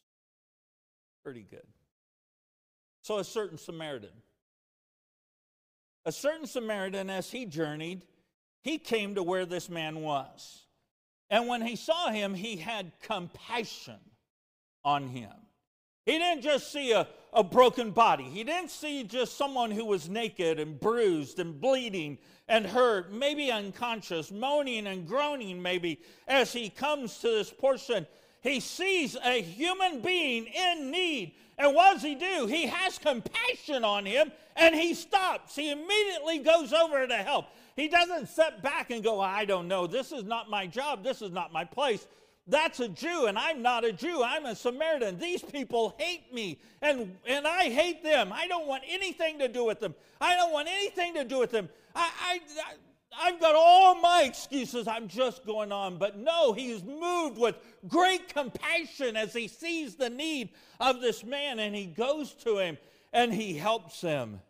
Pretty 1.24 1.46
good. 1.50 1.66
So, 3.02 3.18
a 3.20 3.24
certain 3.24 3.58
Samaritan. 3.58 4.10
A 6.06 6.12
certain 6.12 6.48
Samaritan, 6.48 7.10
as 7.10 7.32
he 7.32 7.46
journeyed, 7.46 8.04
he 8.62 8.78
came 8.78 9.16
to 9.16 9.24
where 9.24 9.46
this 9.46 9.70
man 9.70 10.02
was. 10.02 10.65
And 11.30 11.48
when 11.48 11.62
he 11.62 11.76
saw 11.76 12.10
him, 12.10 12.34
he 12.34 12.58
had 12.58 12.92
compassion 13.02 14.00
on 14.84 15.08
him. 15.08 15.32
He 16.06 16.20
didn't 16.20 16.44
just 16.44 16.72
see 16.72 16.92
a, 16.92 17.08
a 17.34 17.44
broken 17.44 17.92
body, 17.92 18.26
he 18.26 18.44
didn't 18.44 18.70
see 18.70 19.04
just 19.04 19.38
someone 19.38 19.72
who 19.72 19.86
was 19.86 20.08
naked 20.08 20.60
and 20.60 20.80
bruised 20.80 21.40
and 21.40 21.60
bleeding 21.60 22.20
and 22.48 22.66
hurt, 22.66 23.12
maybe 23.12 23.52
unconscious, 23.52 24.32
moaning 24.32 24.86
and 24.86 25.08
groaning, 25.08 25.62
maybe, 25.62 26.00
as 26.28 26.54
he 26.54 26.70
comes 26.70 27.18
to 27.20 27.28
this 27.28 27.52
portion. 27.52 28.06
He 28.42 28.60
sees 28.60 29.18
a 29.26 29.42
human 29.42 30.02
being 30.02 30.46
in 30.46 30.92
need. 30.92 31.34
And 31.58 31.74
what 31.74 31.94
does 31.94 32.04
he 32.04 32.14
do? 32.14 32.46
He 32.46 32.68
has 32.68 33.00
compassion 33.00 33.84
on 33.84 34.06
him 34.06 34.32
and 34.56 34.76
he 34.76 34.94
stops. 34.94 35.56
He 35.56 35.72
immediately 35.72 36.40
goes 36.40 36.72
over 36.72 37.08
to 37.08 37.16
help. 37.16 37.48
He 37.76 37.88
doesn't 37.88 38.30
sit 38.30 38.62
back 38.62 38.90
and 38.90 39.04
go, 39.04 39.20
I 39.20 39.46
don't 39.46 39.68
know. 39.68 39.86
This 39.86 40.12
is 40.12 40.24
not 40.24 40.50
my 40.50 40.66
job. 40.66 41.04
This 41.04 41.22
is 41.22 41.32
not 41.32 41.52
my 41.52 41.66
place. 41.66 42.08
That's 42.48 42.80
a 42.80 42.88
Jew, 42.88 43.26
and 43.26 43.38
I'm 43.40 43.62
not 43.62 43.84
a 43.84 43.92
Jew. 43.92 44.22
I'm 44.24 44.46
a 44.46 44.56
Samaritan. 44.56 45.18
These 45.18 45.42
people 45.42 45.96
hate 45.98 46.32
me, 46.34 46.60
and, 46.82 47.16
and 47.28 47.48
I 47.48 47.70
hate 47.70 48.04
them. 48.04 48.32
I 48.32 48.48
don't 48.48 48.68
want 48.68 48.84
anything 48.88 49.40
to 49.40 49.48
do 49.48 49.66
with 49.66 49.80
them. 49.80 49.96
I 50.22 50.36
don't 50.36 50.54
want 50.54 50.68
anything 50.68 51.16
to 51.16 51.24
do 51.24 51.40
with 51.40 51.50
them. 51.52 51.70
I, 51.96 52.12
I, 52.22 52.40
I, 52.62 52.74
I've 53.28 53.40
got 53.40 53.56
all 53.56 53.96
my 54.00 54.24
excuses. 54.24 54.88
I'm 54.88 55.08
just 55.08 55.46
going 55.46 55.72
on. 55.72 55.98
But 55.98 56.18
no, 56.20 56.54
he's 56.54 56.84
moved 56.84 57.40
with 57.40 57.56
great 57.88 58.34
compassion 58.34 59.18
as 59.18 59.34
he 59.34 59.48
sees 59.48 59.96
the 59.96 60.10
need 60.10 60.50
of 60.80 61.02
this 61.02 61.24
man, 61.24 61.60
and 61.60 61.76
he 61.76 61.88
goes 61.88 62.34
to 62.44 62.60
him 62.60 62.78
and 63.16 63.34
he 63.34 63.56
helps 63.56 64.02
him. 64.02 64.42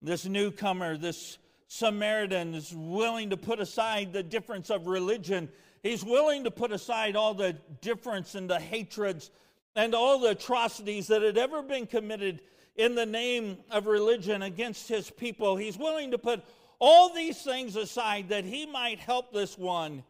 This 0.00 0.24
newcomer, 0.24 0.96
this 0.96 1.38
Samaritan, 1.68 2.54
is 2.54 2.74
willing 2.74 3.30
to 3.30 3.36
put 3.36 3.60
aside 3.60 4.12
the 4.12 4.22
difference 4.22 4.70
of 4.70 4.86
religion 4.86 5.48
He's 5.82 6.04
willing 6.04 6.44
to 6.44 6.50
put 6.50 6.72
aside 6.72 7.16
all 7.16 7.34
the 7.34 7.56
difference 7.80 8.34
and 8.34 8.50
the 8.50 8.58
hatreds 8.58 9.30
and 9.76 9.94
all 9.94 10.18
the 10.18 10.30
atrocities 10.30 11.06
that 11.08 11.22
had 11.22 11.38
ever 11.38 11.62
been 11.62 11.86
committed 11.86 12.42
in 12.76 12.94
the 12.94 13.06
name 13.06 13.58
of 13.70 13.86
religion 13.86 14.42
against 14.42 14.88
his 14.88 15.10
people. 15.10 15.56
He's 15.56 15.78
willing 15.78 16.10
to 16.10 16.18
put 16.18 16.44
all 16.78 17.14
these 17.14 17.42
things 17.42 17.76
aside 17.76 18.28
that 18.28 18.44
he 18.44 18.66
might 18.66 18.98
help 18.98 19.32
this 19.32 19.56
one. 19.56 20.04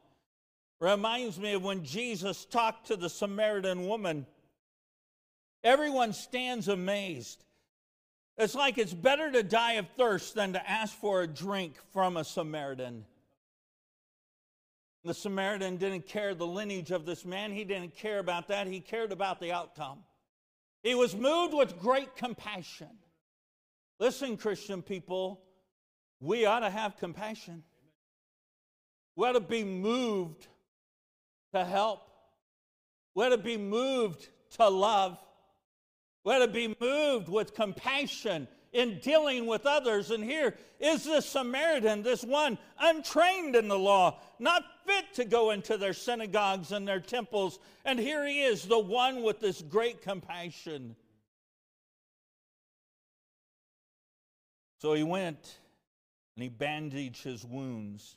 Reminds 0.81 1.39
me 1.39 1.55
of 1.55 1.63
when 1.63 1.85
Jesus 1.85 2.45
talked 2.45 2.87
to 2.87 2.97
the 2.97 3.09
Samaritan 3.09 3.87
woman. 3.87 4.27
Everyone 5.65 6.13
stands 6.13 6.69
amazed. 6.69 7.45
It's 8.39 8.55
like 8.55 8.79
it's 8.79 8.95
better 8.95 9.33
to 9.33 9.43
die 9.43 9.73
of 9.75 9.89
thirst 9.97 10.37
than 10.37 10.53
to 10.53 10.71
ask 10.71 10.95
for 10.95 11.23
a 11.23 11.27
drink 11.27 11.75
from 11.93 12.17
a 12.17 12.25
Samaritan. 12.25 13.05
The 15.05 15.13
Samaritan 15.13 15.77
didn't 15.77 16.07
care 16.07 16.35
the 16.35 16.47
lineage 16.47 16.93
of 16.93 17.05
this 17.05 17.25
man. 17.25 17.51
He 17.51 17.65
didn't 17.65 17.97
care 17.97 18.21
about 18.21 18.49
that. 18.49 18.69
He 18.69 18.79
cared 18.79 19.11
about 19.11 19.41
the 19.41 19.51
outcome. 19.51 19.99
He 20.85 20.95
was 20.95 21.17
moved 21.17 21.53
with 21.53 21.81
great 21.81 22.15
compassion. 22.15 22.91
Listen, 23.99 24.37
Christian 24.37 24.83
people, 24.83 25.41
we 26.21 26.47
ought 26.47 26.61
to 26.61 26.71
have 26.71 26.97
compassion. 26.97 27.65
We 29.17 29.27
ought 29.27 29.33
to 29.33 29.41
be 29.41 29.65
moved 29.65 30.47
to 31.53 31.65
help. 31.65 32.09
We 33.17 33.25
ought 33.25 33.31
to 33.31 33.39
be 33.39 33.57
moved 33.57 34.29
to 34.59 34.69
love. 34.69 35.19
Ought 36.29 36.41
to 36.41 36.49
be 36.49 36.77
moved 36.81 37.29
with 37.29 37.55
compassion 37.55 38.49
in 38.73 38.99
dealing 39.01 39.47
with 39.47 39.67
others. 39.67 40.11
And 40.11 40.23
here 40.23 40.55
is 40.79 41.05
this 41.05 41.27
Samaritan, 41.27 42.03
this 42.03 42.23
one 42.23 42.59
untrained 42.79 43.57
in 43.57 43.69
the 43.69 43.79
law, 43.79 44.21
not 44.39 44.63
fit 44.87 45.15
to 45.15 45.25
go 45.25 45.51
into 45.51 45.77
their 45.77 45.95
synagogues 45.95 46.73
and 46.73 46.87
their 46.87 47.01
temples. 47.01 47.59
And 47.85 47.99
here 47.99 48.27
he 48.27 48.43
is, 48.43 48.65
the 48.65 48.79
one 48.79 49.23
with 49.23 49.41
this 49.41 49.63
great 49.63 50.03
compassion. 50.03 50.97
So 54.81 54.93
he 54.93 55.03
went 55.03 55.59
and 56.37 56.43
he 56.43 56.49
bandaged 56.49 57.25
his 57.25 57.45
wounds. 57.45 58.17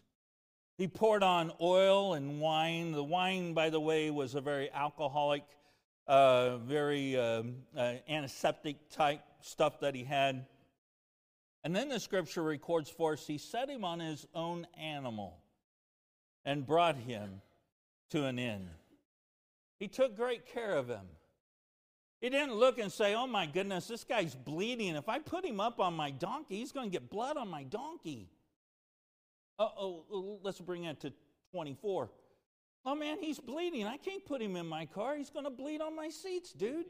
He 0.77 0.87
poured 0.87 1.23
on 1.23 1.51
oil 1.59 2.13
and 2.13 2.39
wine. 2.39 2.91
The 2.91 3.03
wine, 3.03 3.53
by 3.53 3.69
the 3.69 3.79
way, 3.79 4.11
was 4.11 4.35
a 4.35 4.41
very 4.41 4.69
alcoholic, 4.71 5.43
uh, 6.07 6.57
very 6.57 7.17
uh, 7.17 7.43
uh, 7.77 7.93
antiseptic 8.09 8.89
type 8.89 9.21
stuff 9.41 9.79
that 9.79 9.95
he 9.95 10.03
had. 10.03 10.45
And 11.63 11.75
then 11.75 11.89
the 11.89 11.99
scripture 11.99 12.43
records 12.43 12.89
for 12.89 13.13
us 13.13 13.27
he 13.27 13.37
set 13.37 13.69
him 13.69 13.85
on 13.85 13.99
his 13.99 14.25
own 14.33 14.65
animal 14.79 15.37
and 16.43 16.65
brought 16.65 16.95
him 16.95 17.41
to 18.09 18.25
an 18.25 18.39
inn. 18.39 18.69
He 19.79 19.87
took 19.87 20.15
great 20.15 20.45
care 20.45 20.75
of 20.75 20.87
him. 20.87 21.05
He 22.19 22.29
didn't 22.29 22.53
look 22.53 22.77
and 22.77 22.91
say, 22.91 23.15
Oh 23.15 23.25
my 23.25 23.47
goodness, 23.47 23.87
this 23.87 24.03
guy's 24.03 24.35
bleeding. 24.35 24.95
If 24.95 25.09
I 25.09 25.19
put 25.19 25.43
him 25.43 25.59
up 25.59 25.79
on 25.79 25.95
my 25.95 26.11
donkey, 26.11 26.57
he's 26.57 26.71
going 26.71 26.89
to 26.89 26.91
get 26.91 27.09
blood 27.09 27.37
on 27.37 27.47
my 27.47 27.63
donkey. 27.63 28.29
Uh 29.57 29.69
oh, 29.77 30.39
let's 30.43 30.59
bring 30.59 30.85
it 30.85 30.99
to 31.01 31.13
24. 31.51 32.09
Oh 32.85 32.95
man, 32.95 33.17
he's 33.19 33.39
bleeding. 33.39 33.85
I 33.85 33.97
can't 33.97 34.25
put 34.25 34.41
him 34.41 34.55
in 34.55 34.65
my 34.65 34.85
car. 34.85 35.15
He's 35.15 35.29
going 35.29 35.45
to 35.45 35.51
bleed 35.51 35.81
on 35.81 35.95
my 35.95 36.09
seats, 36.09 36.51
dude. 36.51 36.85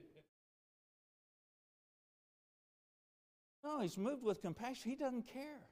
No, 3.64 3.82
he's 3.82 3.98
moved 3.98 4.24
with 4.24 4.42
compassion. 4.42 4.90
He 4.90 4.96
doesn't 4.96 5.28
care. 5.28 5.68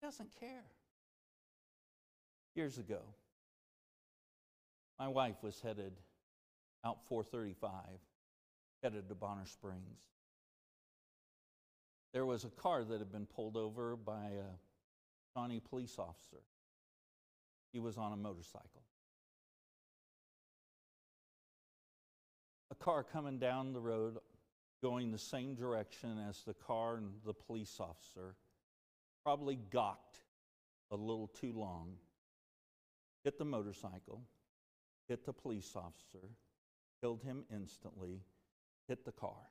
He 0.00 0.06
doesn't 0.06 0.30
care. 0.38 0.64
Years 2.54 2.78
ago, 2.78 3.00
my 4.98 5.08
wife 5.08 5.36
was 5.42 5.60
headed 5.60 5.92
out 6.84 6.98
435, 7.08 7.70
headed 8.82 9.08
to 9.08 9.14
Bonner 9.14 9.46
Springs. 9.46 10.00
There 12.12 12.24
was 12.24 12.44
a 12.44 12.48
car 12.48 12.84
that 12.84 12.98
had 12.98 13.10
been 13.10 13.26
pulled 13.26 13.56
over 13.56 13.96
by 13.96 14.28
a 14.28 15.34
Shawnee 15.34 15.60
police 15.60 15.96
officer. 15.98 16.42
He 17.72 17.78
was 17.78 17.96
on 17.96 18.12
a 18.12 18.16
motorcycle. 18.16 18.82
A 22.70 22.74
car 22.74 23.04
coming 23.04 23.38
down 23.38 23.72
the 23.72 23.80
road 23.80 24.18
going 24.82 25.10
the 25.10 25.18
same 25.18 25.54
direction 25.54 26.18
as 26.28 26.42
the 26.42 26.54
car 26.54 26.96
and 26.96 27.10
the 27.24 27.32
police 27.32 27.78
officer, 27.80 28.34
probably 29.24 29.58
gawked 29.70 30.20
a 30.90 30.96
little 30.96 31.28
too 31.28 31.52
long, 31.52 31.94
hit 33.24 33.38
the 33.38 33.44
motorcycle, 33.44 34.22
hit 35.08 35.24
the 35.24 35.32
police 35.32 35.72
officer, 35.74 36.28
killed 37.00 37.22
him 37.22 37.44
instantly, 37.52 38.20
hit 38.88 39.04
the 39.04 39.12
car. 39.12 39.50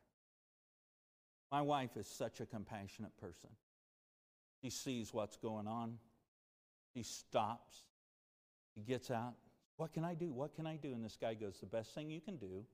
My 1.52 1.62
wife 1.62 1.98
is 1.98 2.08
such 2.08 2.40
a 2.40 2.46
compassionate 2.46 3.18
person. 3.18 3.50
She 4.62 4.70
sees 4.70 5.14
what's 5.14 5.38
going 5.38 5.68
on. 5.68 5.98
She 6.94 7.04
stops. 7.04 7.78
She 8.76 8.82
gets 8.82 9.10
out. 9.10 9.34
What 9.78 9.94
can 9.94 10.04
I 10.04 10.14
do? 10.14 10.32
What 10.32 10.54
can 10.56 10.68
I 10.68 10.76
do? 10.76 10.94
And 10.94 11.04
this 11.04 11.18
guy 11.20 11.34
goes, 11.34 11.60
The 11.60 11.66
best 11.66 11.96
thing 11.96 12.10
you 12.10 12.22
can 12.22 12.38
do 12.38 12.66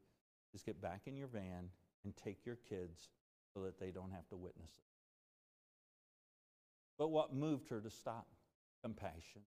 is 0.54 0.64
get 0.64 0.82
back 0.82 1.02
in 1.06 1.16
your 1.16 1.28
van 1.28 1.70
and 2.04 2.16
take 2.18 2.46
your 2.46 2.58
kids 2.68 3.10
so 3.54 3.62
that 3.62 3.80
they 3.80 3.92
don't 3.92 4.12
have 4.12 4.28
to 4.30 4.36
witness 4.36 4.70
it. 4.70 4.84
But 6.98 7.10
what 7.10 7.34
moved 7.34 7.70
her 7.70 7.80
to 7.80 7.90
stop? 7.90 8.28
Compassion, 8.84 9.42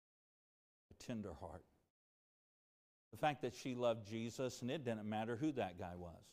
a 0.91 1.05
tender 1.05 1.33
heart. 1.41 1.65
The 3.13 3.19
fact 3.19 3.43
that 3.43 3.55
she 3.55 3.75
loved 3.75 4.09
Jesus, 4.09 4.63
and 4.63 4.71
it 4.71 4.85
didn't 4.85 5.09
matter 5.09 5.37
who 5.37 5.53
that 5.53 5.79
guy 5.79 5.93
was. 5.97 6.25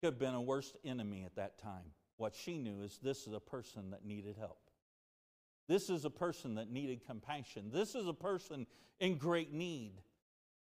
Could 0.00 0.12
have 0.12 0.18
been 0.18 0.34
a 0.34 0.40
worst 0.40 0.76
enemy 0.84 1.24
at 1.24 1.36
that 1.36 1.58
time. 1.58 1.92
What 2.18 2.34
she 2.34 2.58
knew 2.58 2.82
is 2.82 2.98
this 3.02 3.26
is 3.26 3.32
a 3.32 3.40
person 3.40 3.90
that 3.90 4.04
needed 4.04 4.36
help. 4.38 4.67
This 5.68 5.90
is 5.90 6.04
a 6.04 6.10
person 6.10 6.54
that 6.54 6.70
needed 6.70 7.04
compassion. 7.06 7.70
This 7.72 7.94
is 7.94 8.06
a 8.06 8.14
person 8.14 8.66
in 9.00 9.16
great 9.16 9.52
need. 9.52 9.92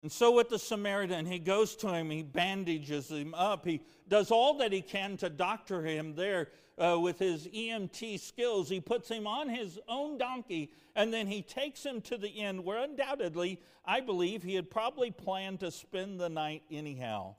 And 0.03 0.11
so, 0.11 0.31
with 0.31 0.49
the 0.49 0.59
Samaritan, 0.59 1.25
he 1.25 1.39
goes 1.39 1.75
to 1.77 1.89
him, 1.89 2.09
he 2.09 2.23
bandages 2.23 3.09
him 3.09 3.33
up, 3.33 3.65
he 3.65 3.81
does 4.07 4.31
all 4.31 4.57
that 4.59 4.71
he 4.71 4.81
can 4.81 5.17
to 5.17 5.29
doctor 5.29 5.81
him 5.81 6.13
there 6.15 6.49
uh, 6.77 6.97
with 6.99 7.17
his 7.17 7.47
EMT 7.47 8.19
skills. 8.19 8.69
He 8.69 8.79
puts 8.79 9.09
him 9.09 9.25
on 9.25 9.49
his 9.49 9.79
own 9.87 10.17
donkey, 10.17 10.71
and 10.95 11.11
then 11.11 11.27
he 11.27 11.41
takes 11.41 11.83
him 11.83 12.01
to 12.01 12.17
the 12.17 12.29
inn 12.29 12.63
where 12.63 12.83
undoubtedly, 12.83 13.59
I 13.85 14.01
believe, 14.01 14.43
he 14.43 14.55
had 14.55 14.69
probably 14.69 15.11
planned 15.11 15.61
to 15.61 15.71
spend 15.71 16.19
the 16.19 16.29
night 16.29 16.63
anyhow. 16.71 17.35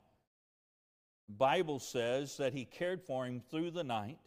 Bible 1.29 1.79
says 1.79 2.37
that 2.37 2.53
he 2.53 2.65
cared 2.65 3.01
for 3.01 3.25
him 3.25 3.41
through 3.49 3.71
the 3.71 3.83
night. 3.83 4.17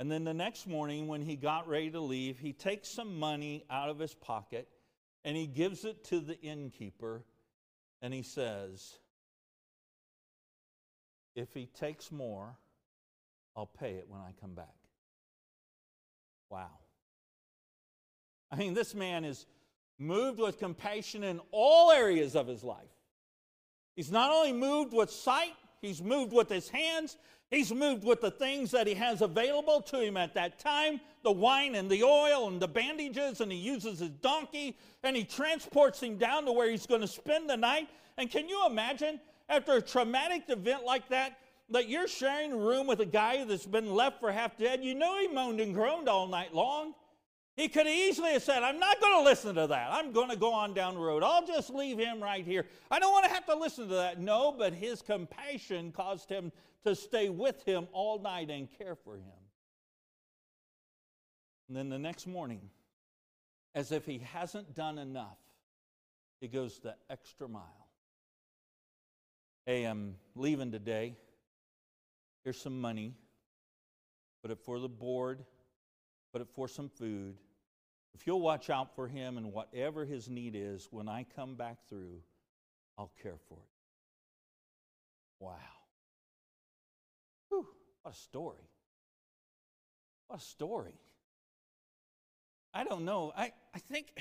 And 0.00 0.10
then 0.10 0.24
the 0.24 0.32
next 0.32 0.66
morning, 0.66 1.08
when 1.08 1.20
he 1.20 1.36
got 1.36 1.68
ready 1.68 1.90
to 1.90 2.00
leave, 2.00 2.38
he 2.38 2.54
takes 2.54 2.88
some 2.88 3.18
money 3.18 3.66
out 3.68 3.90
of 3.90 3.98
his 3.98 4.14
pocket 4.14 4.66
and 5.26 5.36
he 5.36 5.46
gives 5.46 5.84
it 5.84 6.04
to 6.04 6.20
the 6.20 6.40
innkeeper 6.40 7.22
and 8.00 8.14
he 8.14 8.22
says, 8.22 8.98
If 11.36 11.52
he 11.52 11.66
takes 11.66 12.10
more, 12.10 12.56
I'll 13.54 13.66
pay 13.66 13.96
it 13.96 14.06
when 14.08 14.22
I 14.22 14.32
come 14.40 14.54
back. 14.54 14.74
Wow. 16.48 16.70
I 18.50 18.56
mean, 18.56 18.72
this 18.72 18.94
man 18.94 19.26
is 19.26 19.44
moved 19.98 20.40
with 20.40 20.58
compassion 20.58 21.22
in 21.22 21.42
all 21.50 21.92
areas 21.92 22.34
of 22.34 22.46
his 22.46 22.64
life. 22.64 22.88
He's 23.96 24.10
not 24.10 24.30
only 24.30 24.54
moved 24.54 24.94
with 24.94 25.10
sight, 25.10 25.52
he's 25.82 26.00
moved 26.00 26.32
with 26.32 26.48
his 26.48 26.70
hands, 26.70 27.18
he's 27.50 27.72
moved 27.72 28.04
with 28.04 28.20
the 28.20 28.30
things 28.30 28.70
that 28.70 28.86
he 28.86 28.94
has 28.94 29.20
available 29.20 29.82
to 29.82 30.00
him 30.00 30.16
at 30.16 30.34
that 30.34 30.58
time 30.58 31.00
the 31.22 31.30
wine 31.30 31.74
and 31.74 31.90
the 31.90 32.02
oil 32.02 32.48
and 32.48 32.60
the 32.60 32.68
bandages, 32.68 33.40
and 33.40 33.52
he 33.52 33.58
uses 33.58 33.98
his 33.98 34.10
donkey 34.10 34.76
and 35.02 35.16
he 35.16 35.24
transports 35.24 36.02
him 36.02 36.16
down 36.16 36.44
to 36.46 36.52
where 36.52 36.70
he's 36.70 36.86
going 36.86 37.00
to 37.00 37.06
spend 37.06 37.48
the 37.48 37.56
night. 37.56 37.88
And 38.16 38.30
can 38.30 38.48
you 38.48 38.66
imagine, 38.66 39.20
after 39.48 39.72
a 39.72 39.82
traumatic 39.82 40.44
event 40.48 40.84
like 40.84 41.08
that, 41.08 41.38
that 41.70 41.88
you're 41.88 42.08
sharing 42.08 42.52
a 42.52 42.56
room 42.56 42.86
with 42.86 43.00
a 43.00 43.06
guy 43.06 43.44
that's 43.44 43.66
been 43.66 43.94
left 43.94 44.20
for 44.20 44.32
half 44.32 44.56
dead? 44.56 44.82
You 44.82 44.94
know 44.94 45.18
he 45.20 45.28
moaned 45.28 45.60
and 45.60 45.74
groaned 45.74 46.08
all 46.08 46.26
night 46.26 46.54
long. 46.54 46.94
He 47.56 47.68
could 47.68 47.86
easily 47.86 48.32
have 48.32 48.42
said, 48.42 48.62
I'm 48.62 48.78
not 48.78 49.00
going 49.00 49.18
to 49.18 49.22
listen 49.22 49.54
to 49.56 49.66
that. 49.66 49.88
I'm 49.90 50.12
going 50.12 50.30
to 50.30 50.36
go 50.36 50.52
on 50.52 50.72
down 50.72 50.94
the 50.94 51.00
road. 51.00 51.22
I'll 51.22 51.46
just 51.46 51.68
leave 51.68 51.98
him 51.98 52.22
right 52.22 52.44
here. 52.44 52.64
I 52.90 52.98
don't 52.98 53.12
want 53.12 53.26
to 53.26 53.30
have 53.30 53.44
to 53.46 53.54
listen 53.54 53.88
to 53.88 53.94
that. 53.96 54.18
No, 54.18 54.54
but 54.56 54.72
his 54.72 55.02
compassion 55.02 55.92
caused 55.92 56.30
him 56.30 56.52
to 56.84 56.94
stay 56.94 57.28
with 57.28 57.62
him 57.64 57.88
all 57.92 58.18
night 58.18 58.50
and 58.50 58.68
care 58.78 58.94
for 58.94 59.16
him. 59.16 59.24
And 61.68 61.76
then 61.76 61.88
the 61.88 61.98
next 61.98 62.26
morning, 62.26 62.62
as 63.74 63.92
if 63.92 64.04
he 64.04 64.18
hasn't 64.18 64.74
done 64.74 64.98
enough, 64.98 65.38
he 66.40 66.48
goes 66.48 66.80
the 66.80 66.96
extra 67.08 67.48
mile. 67.48 67.88
Hey, 69.66 69.84
I'm 69.84 70.16
leaving 70.34 70.72
today. 70.72 71.16
Here's 72.42 72.60
some 72.60 72.80
money. 72.80 73.14
Put 74.42 74.50
it 74.50 74.58
for 74.58 74.78
the 74.78 74.88
board, 74.88 75.44
put 76.32 76.40
it 76.40 76.48
for 76.54 76.66
some 76.66 76.88
food. 76.88 77.36
If 78.14 78.26
you'll 78.26 78.40
watch 78.40 78.70
out 78.70 78.94
for 78.94 79.06
him 79.06 79.36
and 79.36 79.52
whatever 79.52 80.04
his 80.04 80.28
need 80.28 80.54
is, 80.56 80.88
when 80.90 81.08
I 81.08 81.26
come 81.36 81.54
back 81.54 81.76
through, 81.88 82.22
I'll 82.98 83.12
care 83.22 83.36
for 83.48 83.54
it. 83.54 83.70
Wow. 85.38 85.79
What 88.02 88.14
a 88.14 88.16
story. 88.16 88.68
What 90.28 90.40
a 90.40 90.42
story. 90.42 90.94
I 92.72 92.84
don't 92.84 93.04
know. 93.04 93.32
I, 93.36 93.52
I 93.74 93.78
think 93.78 94.12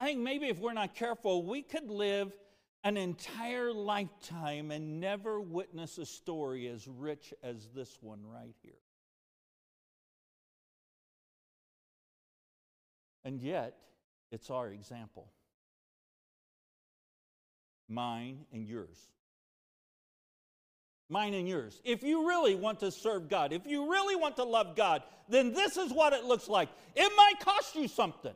I 0.00 0.06
think 0.06 0.20
maybe 0.20 0.48
if 0.48 0.58
we're 0.58 0.72
not 0.72 0.94
careful, 0.96 1.44
we 1.44 1.62
could 1.62 1.88
live 1.88 2.36
an 2.82 2.96
entire 2.96 3.72
lifetime 3.72 4.72
and 4.72 4.98
never 4.98 5.40
witness 5.40 5.98
a 5.98 6.06
story 6.06 6.66
as 6.66 6.88
rich 6.88 7.32
as 7.42 7.68
this 7.74 7.98
one 8.00 8.26
right 8.26 8.56
here. 8.62 8.72
And 13.24 13.40
yet, 13.40 13.76
it's 14.32 14.50
our 14.50 14.68
example. 14.70 15.30
Mine 17.88 18.46
and 18.52 18.66
yours. 18.66 18.98
Mine 21.12 21.34
and 21.34 21.46
yours. 21.46 21.78
If 21.84 22.02
you 22.02 22.26
really 22.26 22.54
want 22.54 22.80
to 22.80 22.90
serve 22.90 23.28
God, 23.28 23.52
if 23.52 23.66
you 23.66 23.90
really 23.92 24.16
want 24.16 24.36
to 24.36 24.44
love 24.44 24.74
God, 24.74 25.02
then 25.28 25.52
this 25.52 25.76
is 25.76 25.92
what 25.92 26.14
it 26.14 26.24
looks 26.24 26.48
like. 26.48 26.70
It 26.96 27.12
might 27.14 27.34
cost 27.38 27.76
you 27.76 27.86
something. 27.86 28.32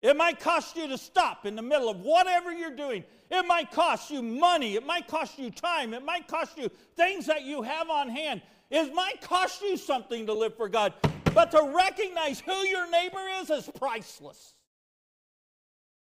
It 0.00 0.16
might 0.16 0.38
cost 0.38 0.76
you 0.76 0.86
to 0.86 0.96
stop 0.96 1.44
in 1.44 1.56
the 1.56 1.62
middle 1.62 1.88
of 1.88 1.98
whatever 1.98 2.52
you're 2.52 2.76
doing. 2.76 3.02
It 3.32 3.46
might 3.48 3.72
cost 3.72 4.12
you 4.12 4.22
money. 4.22 4.76
It 4.76 4.86
might 4.86 5.08
cost 5.08 5.40
you 5.40 5.50
time. 5.50 5.92
It 5.92 6.04
might 6.04 6.28
cost 6.28 6.56
you 6.56 6.70
things 6.94 7.26
that 7.26 7.42
you 7.42 7.62
have 7.62 7.90
on 7.90 8.08
hand. 8.08 8.42
It 8.70 8.94
might 8.94 9.20
cost 9.20 9.60
you 9.60 9.76
something 9.76 10.26
to 10.26 10.32
live 10.32 10.56
for 10.56 10.68
God. 10.68 10.94
But 11.34 11.50
to 11.50 11.72
recognize 11.74 12.38
who 12.38 12.54
your 12.58 12.88
neighbor 12.92 13.26
is 13.40 13.50
is 13.50 13.68
priceless. 13.74 14.54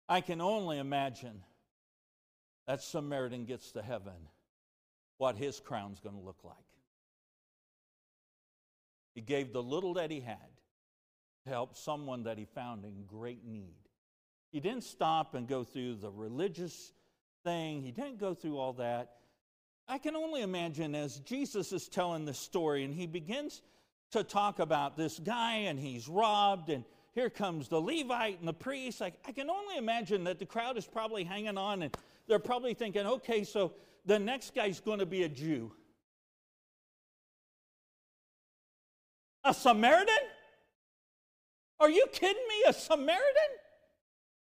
I 0.09 0.23
can 0.23 0.41
only 0.41 0.79
imagine 0.79 1.43
that 2.67 2.83
Samaritan 2.83 3.45
gets 3.45 3.73
to 3.73 3.83
heaven, 3.83 4.15
what 5.19 5.37
his 5.37 5.61
crown's 5.61 6.01
going 6.01 6.15
to 6.15 6.21
look 6.21 6.45
like. 6.45 6.57
He 9.15 9.21
gave 9.23 9.53
the 9.53 9.63
little 9.63 9.95
that 9.95 10.11
he 10.11 10.21
had 10.21 10.37
to 11.45 11.51
help 11.51 11.75
someone 11.75 12.25
that 12.25 12.39
he 12.39 12.45
found 12.45 12.85
in 12.85 13.05
great 13.07 13.45
need. 13.47 13.77
He 14.53 14.61
didn't 14.61 14.85
stop 14.85 15.35
and 15.35 15.49
go 15.49 15.65
through 15.65 15.97
the 15.97 16.11
religious 16.11 16.93
thing, 17.45 17.83
he 17.83 17.93
didn't 17.93 18.19
go 18.19 18.35
through 18.35 18.59
all 18.59 18.75
that. 18.75 19.13
I 19.89 19.99
can 19.99 20.17
only 20.17 20.43
imagine 20.43 20.95
as 20.95 21.21
Jesus 21.21 21.73
is 21.73 21.89
telling 21.89 22.25
this 22.25 22.39
story 22.39 22.85
and 22.85 22.93
he 22.93 23.07
begins 23.07 23.63
to 24.11 24.25
talk 24.25 24.59
about 24.59 24.97
this 24.97 25.19
guy 25.19 25.57
and 25.59 25.79
he's 25.79 26.09
robbed 26.09 26.71
and 26.71 26.85
here 27.15 27.31
comes 27.31 27.69
the 27.69 27.81
Levite 27.81 28.41
and 28.41 28.49
the 28.49 28.53
priest. 28.53 29.01
I, 29.01 29.13
I 29.27 29.33
can 29.33 29.49
only 29.49 29.79
imagine 29.79 30.25
that 30.25 30.39
the 30.39 30.45
crowd 30.45 30.77
is 30.77 30.87
probably 30.87 31.25
hanging 31.25 31.57
on 31.57 31.83
and 31.83 31.97
they're 32.27 32.39
probably 32.39 32.75
thinking, 32.75 33.07
okay, 33.07 33.45
so 33.45 33.73
the 34.07 34.19
next 34.19 34.55
guy's 34.55 34.81
going 34.81 35.01
to 35.01 35.07
be 35.07 35.25
a 35.25 35.29
Jew. 35.29 35.73
A 39.45 39.53
Samaritan? 39.53 40.15
Are 41.79 41.91
you 41.91 42.07
kidding 42.13 42.43
me? 42.49 42.65
A 42.69 42.73
Samaritan? 42.73 43.51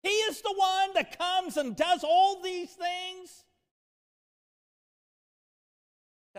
He 0.03 0.11
is 0.11 0.43
the 0.43 0.55
one 0.55 0.95
that 0.95 1.19
comes 1.19 1.57
and 1.57 1.75
does 1.75 2.05
all 2.05 2.43
these 2.43 2.71
things. 2.71 3.45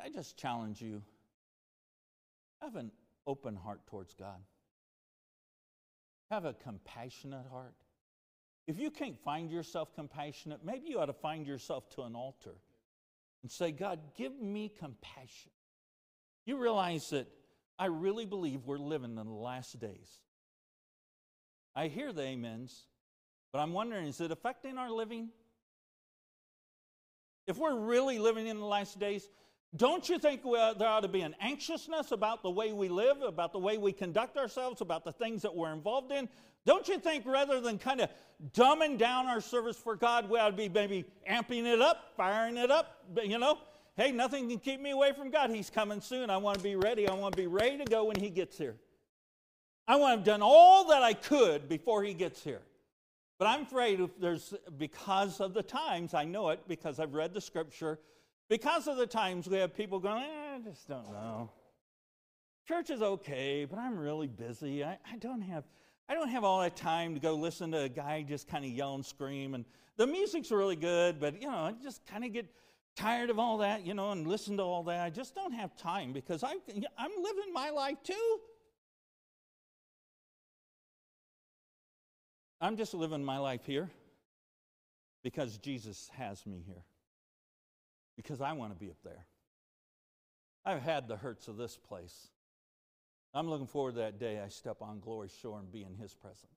I 0.01 0.09
just 0.09 0.38
challenge 0.38 0.82
you 0.82 1.01
have 2.61 2.76
an 2.76 2.91
open 3.26 3.55
heart 3.55 3.88
towards 3.88 4.13
God, 4.13 4.39
have 6.30 6.45
a 6.45 6.53
compassionate 6.53 7.45
heart. 7.49 7.73
If 8.67 8.78
you 8.78 8.91
can't 8.91 9.17
find 9.17 9.49
yourself 9.49 9.95
compassionate, 9.95 10.63
maybe 10.63 10.89
you 10.89 10.99
ought 10.99 11.05
to 11.05 11.13
find 11.13 11.47
yourself 11.47 11.89
to 11.95 12.03
an 12.03 12.15
altar 12.15 12.55
and 13.46 13.52
say, 13.52 13.72
God, 13.72 14.00
give 14.18 14.41
me 14.41 14.72
compassion. 14.80 15.52
You 16.48 16.58
realize 16.58 17.12
that 17.12 17.28
I 17.78 17.86
really 17.86 18.26
believe 18.26 18.66
we're 18.66 18.80
living 18.80 19.20
in 19.20 19.28
the 19.28 19.32
last 19.32 19.80
days. 19.80 20.10
I 21.76 21.88
hear 21.88 22.12
the 22.12 22.24
amens. 22.24 22.88
But 23.54 23.60
I'm 23.60 23.72
wondering, 23.72 24.08
is 24.08 24.20
it 24.20 24.32
affecting 24.32 24.80
our 24.80 24.89
living? 24.89 25.30
If 27.46 27.60
we're 27.60 27.78
really 27.78 28.18
living 28.18 28.48
in 28.48 28.58
the 28.58 28.66
last 28.66 28.98
days, 28.98 29.30
don't 29.76 30.10
you 30.10 30.18
think 30.18 30.41
there 30.41 30.88
ought 30.88 31.02
to 31.02 31.08
be 31.08 31.22
an 31.22 31.36
anxiousness 31.39 32.12
about 32.12 32.41
the 32.41 32.50
way 32.50 32.74
we 32.74 32.89
live, 32.89 33.22
about 33.22 33.54
the 33.54 33.60
way 33.60 33.78
we 33.78 33.93
conduct 33.93 34.38
ourselves, 34.38 34.82
about 34.82 35.06
the 35.06 35.12
things 35.12 35.43
that 35.43 35.56
we're 35.56 35.72
involved 35.72 36.12
in? 36.12 36.30
Don't 36.66 36.88
you 36.88 36.99
think 36.99 37.26
rather 37.26 37.61
than 37.61 37.78
kind 37.78 38.01
of 38.01 38.09
dumbing 38.53 38.97
down 38.97 39.28
our 39.28 39.41
service 39.41 39.78
for 39.78 39.95
God, 39.95 40.30
we 40.30 40.39
ought 40.39 40.49
to 40.49 40.55
be 40.55 40.70
maybe 40.70 41.05
amping 41.30 41.66
it 41.66 41.82
up, 41.82 42.13
firing 42.18 42.57
it 42.57 42.72
up? 42.72 43.05
You 43.24 43.38
know, 43.38 43.59
hey, 43.95 44.11
nothing 44.11 44.49
can 44.49 44.59
keep 44.59 44.82
me 44.82 44.91
away 44.91 45.13
from 45.13 45.30
God. 45.30 45.51
He's 45.51 45.70
coming 45.70 46.01
soon. 46.01 46.30
I 46.30 46.38
want 46.38 46.57
to 46.57 46.63
be 46.63 46.76
ready. 46.76 47.07
I 47.07 47.13
want 47.13 47.36
to 47.36 47.41
be 47.41 47.47
ready 47.47 47.78
to 47.78 47.86
go 47.86 48.05
when 48.05 48.20
He 48.20 48.30
gets 48.30 48.57
here. 48.57 48.76
I 49.88 49.97
want 49.97 50.13
to 50.13 50.18
have 50.18 50.26
done 50.26 50.41
all 50.41 50.88
that 50.88 51.03
I 51.03 51.13
could 51.13 51.70
before 51.70 52.03
he 52.03 52.13
gets 52.13 52.43
here. 52.43 52.61
But 53.38 53.47
I'm 53.47 53.63
afraid 53.63 53.99
if 53.99 54.18
there's, 54.20 54.53
because 54.78 55.39
of 55.39 55.53
the 55.53 55.61
times, 55.61 56.13
I 56.13 56.24
know 56.24 56.49
it 56.49 56.61
because 56.68 56.99
I've 56.99 57.13
read 57.13 57.34
the 57.34 57.41
scripture, 57.41 57.99
because 58.49 58.88
of 58.88 58.97
the 58.97 59.05
times 59.05 59.47
we 59.47 59.57
have 59.57 59.76
people 59.76 59.99
going, 59.99 60.24
eh, 60.24 60.55
I 60.55 60.59
just 60.59 60.88
don't 60.88 61.11
know. 61.11 61.51
Church 62.68 62.89
is 62.89 63.01
okay, 63.01 63.66
but 63.66 63.78
I'm 63.78 63.97
really 63.97 64.28
busy. 64.28 64.84
I, 64.84 64.97
I 65.11 65.18
don't 65.20 65.41
have. 65.41 65.66
I 66.08 66.14
don't 66.14 66.30
have 66.30 66.43
all 66.43 66.62
that 66.62 66.76
time 66.76 67.16
to 67.16 67.20
go 67.20 67.36
listen 67.36 67.72
to 67.72 67.82
a 67.82 67.89
guy 67.89 68.24
just 68.28 68.47
kind 68.47 68.64
of 68.64 68.72
yell 68.72 68.95
and 68.95 69.06
scream. 69.06 69.56
And 69.56 69.66
the 69.97 70.06
music's 70.06 70.51
really 70.51 70.76
good, 70.76 71.20
but 71.20 71.41
you 71.41 71.47
know, 71.47 71.58
I 71.58 71.74
just 71.82 72.06
kind 72.06 72.24
of 72.24 72.32
get 72.32 72.45
tired 72.95 73.30
of 73.30 73.39
all 73.39 73.58
that, 73.60 73.86
you 73.86 73.93
know, 73.93 74.12
and 74.12 74.28
listen 74.28 74.58
to 74.58 74.64
all 74.64 74.84
that. 74.84 75.01
I 75.01 75.10
just 75.10 75.36
don't 75.36 75.53
have 75.53 75.76
time 75.76 76.14
because 76.14 76.43
I, 76.43 76.53
I'm 76.97 77.12
living 77.22 77.53
my 77.53 77.72
life 77.72 77.97
too. 78.03 78.39
I'm 82.62 82.78
just 82.78 82.93
living 82.93 83.24
my 83.24 83.38
life 83.38 83.66
here 83.66 83.89
because 85.24 85.58
Jesus 85.58 86.10
has 86.14 86.45
me 86.45 86.64
here. 86.66 86.84
Because 88.16 88.41
I 88.41 88.53
want 88.53 88.74
to 88.74 88.80
be 88.80 88.89
up 88.89 88.97
there. 89.03 89.26
I've 90.64 90.82
had 90.82 91.08
the 91.08 91.18
hurts 91.18 91.47
of 91.47 91.58
this 91.58 91.78
place. 91.78 92.30
I'm 93.36 93.49
looking 93.49 93.67
forward 93.67 93.95
to 93.95 93.99
that 93.99 94.17
day 94.17 94.39
I 94.39 94.47
step 94.47 94.77
on 94.81 95.01
glory 95.01 95.29
shore 95.41 95.59
and 95.59 95.69
be 95.69 95.83
in 95.83 95.93
his 95.95 96.13
presence. 96.13 96.55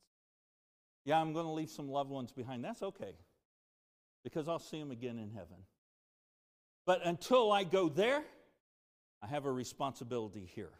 Yeah, 1.05 1.21
I'm 1.21 1.33
going 1.33 1.47
to 1.47 1.53
leave 1.53 1.71
some 1.71 1.89
loved 1.89 2.11
ones 2.11 2.31
behind. 2.31 2.65
That's 2.65 2.83
okay. 2.83 3.17
Because 4.23 4.49
I'll 4.49 4.61
see 4.61 4.79
them 4.79 4.93
again 4.93 5.19
in 5.19 5.31
heaven. 5.31 5.57
But 6.87 7.05
until 7.05 7.51
I 7.51 7.65
go 7.65 7.89
there, 7.89 8.23
I 9.23 9.27
have 9.27 9.45
a 9.45 9.51
responsibility 9.51 10.49
here. 10.55 10.71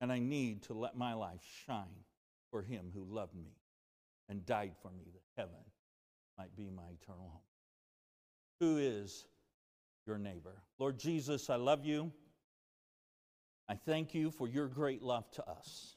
And 0.00 0.12
I 0.12 0.20
need 0.20 0.62
to 0.64 0.74
let 0.74 0.96
my 0.96 1.14
life 1.14 1.40
shine 1.66 2.04
for 2.50 2.62
him 2.62 2.90
who 2.94 3.04
loved 3.04 3.34
me 3.34 3.56
and 4.28 4.46
died 4.46 4.72
for 4.80 4.90
me 4.90 5.04
that 5.12 5.22
heaven 5.42 5.60
might 6.38 6.54
be 6.56 6.70
my 6.70 6.82
eternal 7.02 7.28
home. 7.28 7.40
Who 8.60 8.78
is 8.78 9.26
your 10.06 10.18
neighbor? 10.18 10.62
Lord 10.78 10.98
Jesus, 10.98 11.50
I 11.50 11.56
love 11.56 11.84
you. 11.84 12.12
I 13.68 13.74
thank 13.74 14.14
you 14.14 14.30
for 14.30 14.46
your 14.46 14.68
great 14.68 15.02
love 15.02 15.30
to 15.32 15.48
us. 15.48 15.96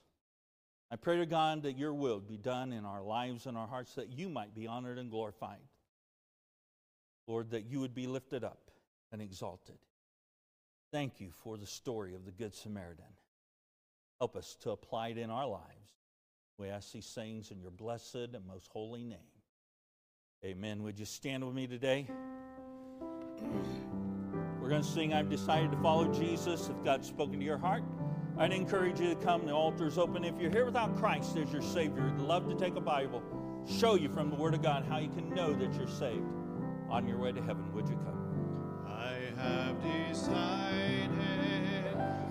I 0.90 0.96
pray 0.96 1.18
to 1.18 1.26
God 1.26 1.64
that 1.64 1.78
your 1.78 1.94
will 1.94 2.20
be 2.20 2.38
done 2.38 2.72
in 2.72 2.86
our 2.86 3.02
lives 3.02 3.46
and 3.46 3.58
our 3.58 3.68
hearts, 3.68 3.96
that 3.96 4.14
you 4.18 4.30
might 4.30 4.56
be 4.56 4.68
honored 4.68 4.98
and 4.98 5.12
glorified. 5.12 5.60
Lord, 7.28 7.52
that 7.52 7.66
you 7.66 7.82
would 7.82 7.94
be 7.94 8.08
lifted 8.08 8.46
up 8.46 8.72
and 9.12 9.22
exalted. 9.22 9.78
Thank 10.92 11.20
you 11.20 11.32
for 11.44 11.58
the 11.58 11.66
story 11.66 12.16
of 12.16 12.24
the 12.24 12.32
Good 12.32 12.56
Samaritan. 12.56 13.04
Help 14.20 14.38
us 14.38 14.56
to 14.62 14.72
apply 14.72 15.10
it 15.10 15.18
in 15.18 15.30
our 15.30 15.46
lives. 15.46 15.92
We 16.58 16.70
ask 16.70 16.94
these 16.94 17.12
things 17.14 17.52
in 17.52 17.60
your 17.60 17.72
blessed 17.72 18.16
and 18.34 18.48
most 18.48 18.70
holy 18.72 19.04
name. 19.04 19.20
Amen. 20.46 20.84
Would 20.84 21.00
you 21.00 21.06
stand 21.06 21.46
with 21.46 21.54
me 21.54 21.68
today? 21.68 22.08
We're 24.68 24.72
going 24.72 24.84
to 24.84 24.90
sing 24.90 25.14
I've 25.14 25.30
decided 25.30 25.72
to 25.72 25.78
follow 25.78 26.14
Jesus. 26.14 26.68
If 26.68 26.84
God's 26.84 27.08
spoken 27.08 27.40
to 27.40 27.46
your 27.46 27.58
heart, 27.58 27.84
I'd 28.38 28.52
encourage 28.52 29.00
you 29.00 29.08
to 29.08 29.16
come. 29.16 29.46
The 29.46 29.54
altar's 29.54 29.98
open. 29.98 30.26
If 30.26 30.38
you're 30.42 30.52
here 30.52 30.66
without 30.66 30.98
Christ 30.98 31.38
as 31.38 31.54
your 31.54 31.62
Savior, 31.62 32.12
I'd 32.14 32.20
love 32.20 32.50
to 32.50 32.56
take 32.56 32.76
a 32.76 32.82
Bible, 32.82 33.24
show 33.66 33.96
you 33.96 34.10
from 34.10 34.30
the 34.30 34.36
Word 34.36 34.54
of 34.54 34.62
God 34.62 34.84
how 34.84 34.98
you 34.98 35.08
can 35.08 35.30
know 35.30 35.54
that 35.54 35.74
you're 35.76 35.88
saved 35.88 36.28
on 36.90 37.08
your 37.08 37.18
way 37.18 37.32
to 37.32 37.42
heaven. 37.42 37.74
Would 37.76 37.88
you 37.88 37.96
come? 37.96 38.86
I 38.90 39.42
have 39.42 39.82
decided 40.10 41.12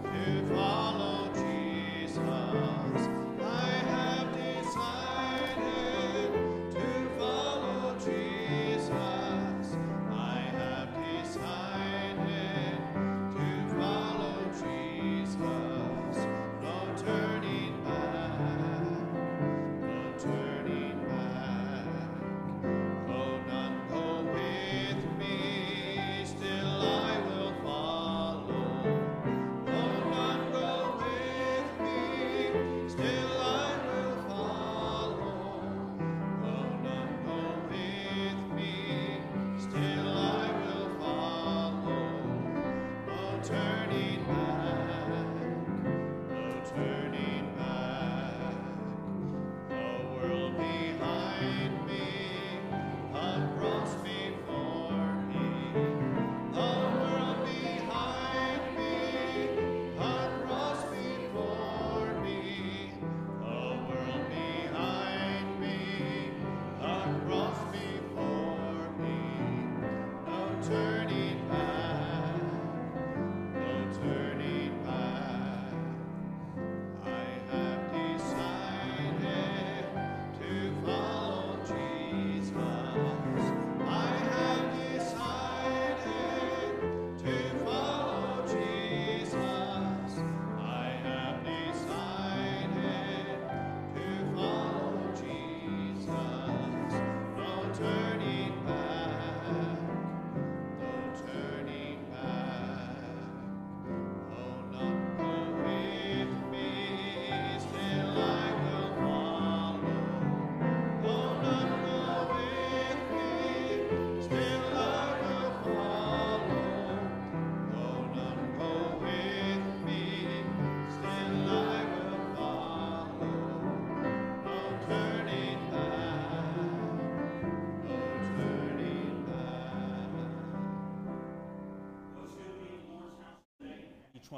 to 0.05 0.55
follow 0.55 1.33
Jesus. 1.33 2.19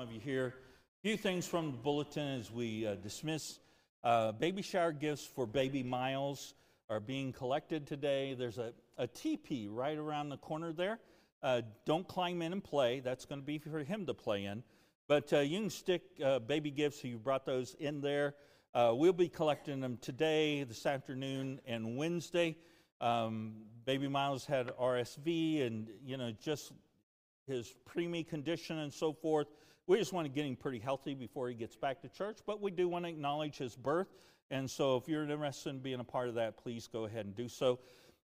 Of 0.09 0.15
you 0.15 0.21
here. 0.21 0.47
A 0.47 1.03
few 1.03 1.19
things 1.19 1.47
from 1.47 1.71
the 1.71 1.77
bulletin 1.77 2.41
as 2.41 2.51
we 2.51 2.87
uh, 2.87 2.95
dismiss. 2.95 3.59
Uh, 4.03 4.33
baby 4.33 4.63
shower 4.63 4.91
gifts 4.91 5.27
for 5.27 5.47
baby 5.47 5.83
Miles 5.83 6.55
are 6.89 6.99
being 6.99 7.31
collected 7.31 7.87
today. 7.87 8.33
There's 8.33 8.57
a, 8.57 8.73
a 8.97 9.07
teepee 9.07 9.69
right 9.69 9.99
around 9.99 10.31
the 10.31 10.39
corner 10.39 10.73
there. 10.73 10.99
Uh, 11.43 11.61
don't 11.85 12.09
climb 12.09 12.41
in 12.41 12.53
and 12.55 12.65
play. 12.65 13.01
That's 13.01 13.27
going 13.27 13.43
to 13.43 13.45
be 13.45 13.59
for 13.59 13.85
him 13.85 14.07
to 14.07 14.15
play 14.15 14.47
in. 14.47 14.63
But 15.09 15.31
uh, 15.31 15.41
you 15.41 15.61
can 15.61 15.69
stick 15.69 16.03
uh, 16.25 16.39
baby 16.39 16.71
gifts, 16.71 17.03
so 17.03 17.09
you 17.09 17.19
brought 17.19 17.45
those 17.45 17.75
in 17.79 18.01
there. 18.01 18.35
Uh, 18.75 18.93
we'll 18.95 19.13
be 19.13 19.29
collecting 19.29 19.81
them 19.81 19.99
today, 20.01 20.63
this 20.63 20.87
afternoon, 20.87 21.61
and 21.67 21.99
Wednesday. 21.99 22.57
Um, 23.03 23.57
baby 23.85 24.09
Miles 24.09 24.47
had 24.47 24.69
RSV 24.79 25.67
and, 25.67 25.89
you 26.03 26.17
know, 26.17 26.33
just 26.43 26.73
his 27.47 27.75
preemie 27.87 28.27
condition 28.27 28.79
and 28.79 28.93
so 28.93 29.13
forth. 29.13 29.49
We 29.89 29.97
just 29.97 30.13
want 30.13 30.27
to 30.27 30.29
get 30.29 30.45
him 30.45 30.55
pretty 30.55 30.81
healthy 30.81 31.15
before 31.15 31.49
he 31.49 31.55
gets 31.55 31.75
back 31.75 32.03
to 32.03 32.11
church, 32.11 32.41
but 32.47 32.61
we 32.61 32.71
do 32.71 32.91
want 32.91 33.07
to 33.07 33.09
acknowledge 33.09 33.57
his 33.57 33.75
birth. 33.75 34.09
And 34.51 34.71
so 34.71 34.99
if 34.99 35.09
you're 35.09 35.23
interested 35.23 35.71
in 35.71 35.79
being 35.79 35.99
a 35.99 36.05
part 36.05 36.29
of 36.29 36.35
that, 36.35 36.59
please 36.59 36.87
go 36.87 37.07
ahead 37.07 37.25
and 37.25 37.35
do 37.35 37.49
so. 37.49 37.79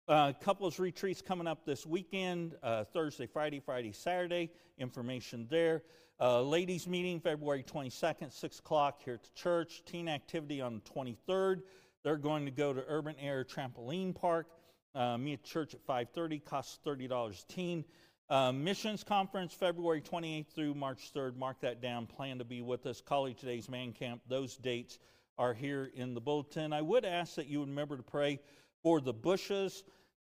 Uh, 0.10 0.34
couples 0.42 0.78
retreats 0.78 1.22
coming 1.22 1.48
up 1.48 1.66
this 1.66 1.86
weekend 1.86 2.56
uh, 2.64 2.84
Thursday, 2.84 3.26
Friday, 3.26 3.62
Friday, 3.62 3.94
Saturday. 3.94 4.52
Information 4.78 5.48
there. 5.50 5.84
Uh, 6.20 6.42
ladies' 6.42 6.86
meeting 6.86 7.22
February 7.22 7.64
22nd, 7.64 8.34
6 8.34 8.60
o'clock 8.60 9.02
here 9.02 9.14
at 9.14 9.24
the 9.24 9.30
church. 9.34 9.84
Teen 9.86 10.10
activity 10.10 10.60
on 10.60 10.82
the 10.84 11.02
23rd. 11.32 11.62
They're 12.04 12.18
going 12.18 12.44
to 12.44 12.52
go 12.52 12.74
to 12.74 12.84
Urban 12.90 13.16
Air 13.22 13.46
Trampoline 13.46 14.14
Park. 14.14 14.48
Uh, 14.94 15.18
meet 15.18 15.36
at 15.36 15.44
church 15.46 15.74
at 15.74 15.88
5.30. 15.88 16.44
Costs 16.44 16.80
$30 16.86 17.32
a 17.32 17.48
teen. 17.48 17.86
Uh, 18.30 18.54
missions 18.54 19.04
conference 19.04 19.54
February 19.54 20.02
28th 20.02 20.48
through 20.48 20.74
March 20.74 21.12
3rd. 21.14 21.36
Mark 21.36 21.60
that 21.60 21.82
down. 21.82 22.08
Plan 22.08 22.38
to 22.38 22.46
be 22.46 22.62
with 22.62 22.86
us. 22.86 23.02
College 23.02 23.42
Days 23.42 23.70
Man 23.70 23.92
Camp. 23.92 24.22
Those 24.30 24.56
dates 24.56 24.98
are 25.38 25.54
here 25.54 25.92
in 25.94 26.14
the 26.14 26.22
bulletin. 26.22 26.72
I 26.72 26.82
would 26.82 27.04
ask 27.04 27.36
that 27.36 27.48
you 27.48 27.60
remember 27.62 27.98
to 27.98 28.04
pray 28.04 28.40
for 28.82 29.02
the 29.02 29.14
Bushes 29.14 29.84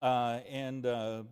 uh, 0.01 0.39
and 0.49 0.85
uh, 0.85 1.23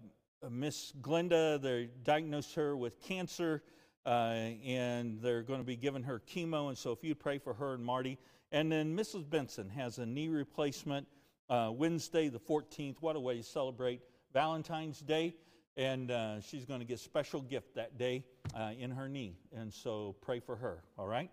Miss 0.50 0.92
Glenda. 1.02 1.62
They 1.62 1.90
diagnosed 2.04 2.54
her 2.56 2.76
with 2.76 3.00
cancer, 3.00 3.64
uh, 4.06 4.50
and 4.66 5.22
they're 5.22 5.44
going 5.44 5.62
to 5.62 5.66
be 5.66 5.78
giving 5.78 6.04
her 6.04 6.22
chemo. 6.28 6.68
And 6.68 6.78
so, 6.78 6.92
if 6.92 7.04
you'd 7.04 7.20
pray 7.20 7.38
for 7.38 7.54
her 7.54 7.74
and 7.74 7.86
Marty, 7.86 8.18
and 8.52 8.70
then 8.70 8.98
Mrs. 8.98 9.28
Benson 9.30 9.70
has 9.70 9.98
a 9.98 10.06
knee 10.06 10.28
replacement 10.28 11.08
uh, 11.50 11.72
Wednesday, 11.74 12.28
the 12.28 12.40
14th. 12.40 12.98
What 13.00 13.16
a 13.16 13.20
way 13.20 13.38
to 13.38 13.44
celebrate 13.44 14.02
Valentine's 14.34 15.00
Day! 15.00 15.36
And 15.80 16.12
uh, 16.12 16.42
she's 16.42 16.66
going 16.66 16.82
to 16.82 16.86
get 16.86 17.00
special 17.00 17.40
gift 17.40 17.76
that 17.76 17.98
day 17.98 18.26
uh, 18.54 18.72
in 18.78 18.92
her 18.92 19.08
knee. 19.08 19.38
And 19.56 19.74
so, 19.74 20.14
pray 20.20 20.42
for 20.42 20.58
her. 20.58 20.84
All 20.98 21.08
right. 21.08 21.32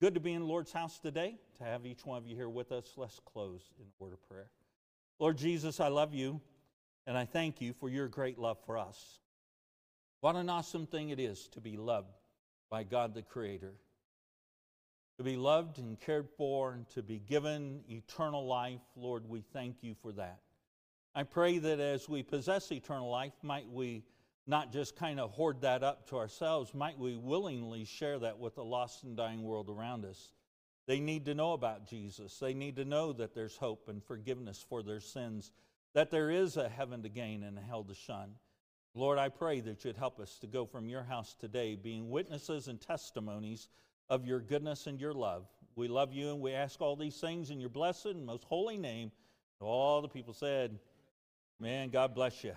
Good 0.00 0.14
to 0.14 0.20
be 0.20 0.34
in 0.34 0.42
the 0.42 0.46
Lord's 0.46 0.70
house 0.70 1.00
today, 1.00 1.34
to 1.58 1.64
have 1.64 1.84
each 1.84 2.06
one 2.06 2.16
of 2.16 2.24
you 2.24 2.36
here 2.36 2.48
with 2.48 2.70
us. 2.70 2.92
Let's 2.96 3.18
close 3.18 3.60
in 3.76 3.86
a 3.86 4.04
word 4.04 4.12
of 4.12 4.28
prayer. 4.28 4.46
Lord 5.18 5.36
Jesus, 5.36 5.80
I 5.80 5.88
love 5.88 6.14
you, 6.14 6.40
and 7.08 7.18
I 7.18 7.24
thank 7.24 7.60
you 7.60 7.72
for 7.72 7.88
your 7.88 8.06
great 8.06 8.38
love 8.38 8.58
for 8.64 8.78
us. 8.78 9.18
What 10.20 10.36
an 10.36 10.48
awesome 10.48 10.86
thing 10.86 11.08
it 11.08 11.18
is 11.18 11.48
to 11.48 11.60
be 11.60 11.76
loved 11.76 12.14
by 12.70 12.84
God 12.84 13.14
the 13.14 13.22
Creator. 13.22 13.72
To 15.16 15.24
be 15.24 15.36
loved 15.36 15.78
and 15.78 15.98
cared 15.98 16.28
for, 16.36 16.70
and 16.70 16.88
to 16.90 17.02
be 17.02 17.18
given 17.18 17.80
eternal 17.90 18.46
life, 18.46 18.78
Lord, 18.94 19.28
we 19.28 19.42
thank 19.52 19.82
you 19.82 19.96
for 20.00 20.12
that. 20.12 20.38
I 21.18 21.24
pray 21.24 21.58
that 21.58 21.80
as 21.80 22.08
we 22.08 22.22
possess 22.22 22.70
eternal 22.70 23.10
life, 23.10 23.32
might 23.42 23.68
we 23.68 24.04
not 24.46 24.72
just 24.72 24.94
kind 24.94 25.18
of 25.18 25.32
hoard 25.32 25.62
that 25.62 25.82
up 25.82 26.08
to 26.10 26.16
ourselves, 26.16 26.72
might 26.72 26.96
we 26.96 27.16
willingly 27.16 27.84
share 27.84 28.20
that 28.20 28.38
with 28.38 28.54
the 28.54 28.62
lost 28.62 29.02
and 29.02 29.16
dying 29.16 29.42
world 29.42 29.68
around 29.68 30.04
us. 30.04 30.30
They 30.86 31.00
need 31.00 31.24
to 31.24 31.34
know 31.34 31.54
about 31.54 31.88
Jesus. 31.88 32.38
They 32.38 32.54
need 32.54 32.76
to 32.76 32.84
know 32.84 33.12
that 33.14 33.34
there's 33.34 33.56
hope 33.56 33.88
and 33.88 34.00
forgiveness 34.00 34.64
for 34.68 34.84
their 34.84 35.00
sins, 35.00 35.50
that 35.92 36.12
there 36.12 36.30
is 36.30 36.56
a 36.56 36.68
heaven 36.68 37.02
to 37.02 37.08
gain 37.08 37.42
and 37.42 37.58
a 37.58 37.62
hell 37.62 37.82
to 37.82 37.94
shun. 37.94 38.34
Lord, 38.94 39.18
I 39.18 39.28
pray 39.28 39.58
that 39.58 39.84
you'd 39.84 39.96
help 39.96 40.20
us 40.20 40.38
to 40.38 40.46
go 40.46 40.66
from 40.66 40.88
your 40.88 41.02
house 41.02 41.34
today 41.34 41.74
being 41.74 42.10
witnesses 42.10 42.68
and 42.68 42.80
testimonies 42.80 43.66
of 44.08 44.24
your 44.24 44.38
goodness 44.38 44.86
and 44.86 45.00
your 45.00 45.14
love. 45.14 45.48
We 45.74 45.88
love 45.88 46.12
you 46.12 46.30
and 46.30 46.40
we 46.40 46.52
ask 46.52 46.80
all 46.80 46.94
these 46.94 47.18
things 47.18 47.50
in 47.50 47.58
your 47.58 47.70
blessed 47.70 48.06
and 48.06 48.24
most 48.24 48.44
holy 48.44 48.78
name. 48.78 49.10
All 49.60 50.00
the 50.00 50.06
people 50.06 50.32
said, 50.32 50.78
Man, 51.60 51.90
God 51.90 52.14
bless 52.14 52.44
you. 52.44 52.54